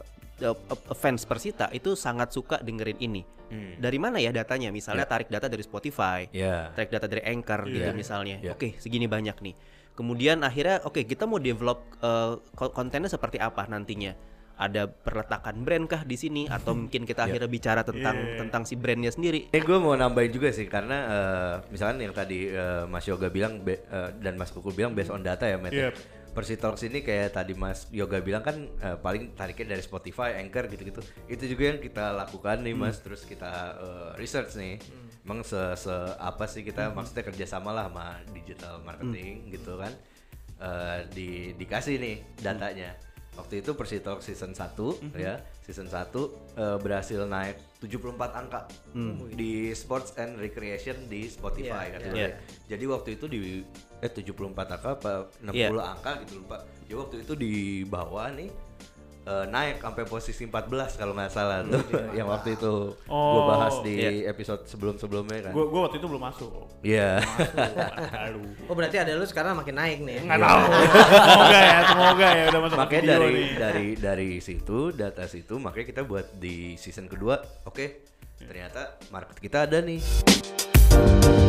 fans 0.95 1.27
Persita 1.27 1.67
itu 1.75 1.99
sangat 1.99 2.31
suka 2.31 2.63
dengerin 2.63 2.95
ini. 3.03 3.21
Hmm. 3.51 3.75
Dari 3.75 3.99
mana 3.99 4.23
ya 4.23 4.31
datanya? 4.31 4.71
Misalnya 4.71 5.03
tarik 5.03 5.27
data 5.27 5.51
dari 5.51 5.59
Spotify, 5.61 6.31
Ya. 6.31 6.71
tarik 6.71 6.95
data 6.95 7.11
dari 7.11 7.19
Anchor 7.27 7.67
gitu 7.67 7.91
Iya. 7.91 7.93
misalnya. 7.93 8.39
Iya. 8.39 8.55
Oke, 8.55 8.79
segini 8.79 9.11
banyak 9.11 9.35
nih. 9.43 9.53
Kemudian 9.91 10.39
akhirnya 10.41 10.79
oke 10.87 11.03
kita 11.03 11.27
mau 11.27 11.35
develop 11.35 11.83
uh, 11.99 12.39
ko- 12.55 12.71
kontennya 12.71 13.11
seperti 13.11 13.35
apa 13.37 13.67
nantinya? 13.67 14.15
Ada 14.61 14.85
perletakan 14.85 15.65
brand 15.65 15.85
kah 15.85 16.01
di 16.01 16.13
sini 16.13 16.45
atau 16.45 16.77
mungkin 16.77 17.01
kita 17.01 17.23
akhirnya 17.25 17.49
bicara 17.49 17.81
tentang 17.81 18.13
Iya. 18.13 18.37
tentang 18.37 18.61
si 18.61 18.77
brandnya 18.77 19.09
sendiri? 19.09 19.49
Eh 19.49 19.57
gue 19.59 19.73
mau 19.75 19.93
nambahin 19.93 20.29
juga 20.29 20.53
sih 20.53 20.65
karena 20.65 20.97
eh, 21.03 21.55
misalkan 21.67 21.97
yang 21.97 22.13
tadi 22.13 22.45
eh, 22.47 22.85
Mas 22.85 23.03
Yoga 23.03 23.27
bilang 23.27 23.59
be- 23.59 23.81
eh, 23.81 24.09
dan 24.15 24.37
Mas 24.37 24.49
Kuku 24.49 24.69
bilang 24.69 24.93
based 24.93 25.09
on 25.09 25.19
data 25.19 25.43
ya 25.43 25.57
Matt. 25.57 25.73
ya. 25.73 25.89
Yep. 25.89 25.95
Persitalks 26.31 26.79
ini 26.81 27.01
kayak 27.01 27.33
tadi 27.33 27.51
Mas 27.53 27.89
Yoga 27.89 28.21
bilang 28.21 28.39
kan 28.39 28.53
eh, 28.77 28.95
paling 28.95 29.33
tariknya 29.33 29.73
dari 29.73 29.81
Spotify, 29.81 30.37
Anchor 30.37 30.69
gitu-gitu. 30.69 31.01
Itu 31.25 31.43
juga 31.43 31.63
yang 31.67 31.79
kita 31.79 32.13
lakukan 32.13 32.61
nih 32.61 32.71
Mas, 32.73 33.01
terus 33.01 33.25
kita 33.25 33.49
eh, 33.75 34.09
research 34.15 34.53
nih. 34.55 34.77
Emang 35.21 35.41
se, 35.41 35.57
se- 35.75 35.91
apa 36.17 36.45
sih 36.45 36.61
kita 36.61 36.89
maksudnya 36.89 37.21
kerjasama 37.23 37.69
lah 37.71 37.85
sama 37.85 38.05
digital 38.31 38.79
marketing 38.81 39.49
gitu 39.49 39.75
kan. 39.75 39.91
Eh, 40.57 40.99
di 41.09 41.29
dikasih 41.53 41.97
nih 41.97 42.15
datanya. 42.37 42.93
Waktu 43.31 43.63
itu 43.63 43.71
Persitalks 43.71 44.27
season 44.27 44.51
1 44.51 45.15
ya, 45.15 45.39
season 45.63 45.87
1 45.87 45.95
eh, 46.59 46.77
berhasil 46.77 47.23
naik 47.23 47.55
74 47.79 48.11
angka 48.35 48.67
di 49.31 49.71
sports 49.71 50.13
and 50.15 50.35
recreation 50.35 51.07
di 51.07 51.25
Spotify 51.25 51.87
Iya, 51.87 51.93
kan. 51.95 51.99
iya. 52.11 52.27
Jadi 52.67 52.83
waktu 52.85 53.09
itu 53.15 53.25
di 53.25 53.39
eh 53.97 54.11
74 54.11 54.51
angka 54.67 54.89
apa 54.93 55.11
60 55.39 55.55
Iya. 55.55 55.67
angka 55.71 56.11
gitu 56.21 56.43
lupa. 56.43 56.57
Jadi 56.83 56.93
waktu 56.93 57.15
itu 57.23 57.33
di 57.33 57.53
bawah 57.83 58.27
nih 58.29 58.49
eh, 59.21 59.45
naik 59.47 59.79
sampai 59.79 60.03
posisi 60.03 60.43
14 60.43 60.71
kalau 60.95 61.13
nggak 61.13 61.29
salah 61.29 61.61
tuh 61.61 61.81
yang 62.17 62.25
waktu 62.25 62.55
itu 62.55 62.73
gue 62.91 63.09
Oh, 63.11 63.45
bahas 63.45 63.75
di 63.81 63.95
iya. 63.97 64.27
episode 64.27 64.65
sebelum-sebelumnya 64.65 65.49
kan. 65.49 65.53
Gue 65.53 65.65
gue 65.67 65.81
waktu 65.81 65.97
itu 65.97 66.07
belum 66.07 66.23
masuk. 66.23 66.49
Iya. 66.81 67.21
Aduh. 68.29 68.65
Oh 68.65 68.73
berarti 68.73 68.97
ada 68.97 69.13
lu 69.13 69.23
sekarang 69.23 69.53
makin 69.55 69.75
naik 69.75 69.99
nih. 70.01 70.13
ya? 70.17 70.21
Nggak 70.25 70.39
tahu. 70.41 70.61
semoga 71.21 71.59
ya, 71.59 71.77
semoga 71.85 72.27
ya 72.31 72.43
udah 72.49 72.59
masuk 72.61 72.77
makanya 72.77 73.01
video 73.01 73.13
dari 73.13 73.31
nih. 73.31 73.49
dari 73.57 73.87
dari 73.95 74.29
situ 74.39 74.79
data 74.91 75.23
situ 75.25 75.55
makanya 75.57 75.85
kita 75.87 76.01
buat 76.03 76.27
di 76.35 76.75
season 76.75 77.05
kedua 77.05 77.37
oke 77.63 77.85
ternyata 78.41 78.97
market 79.09 79.37
kita 79.37 79.69
ada 79.69 79.77
nih 79.79 81.40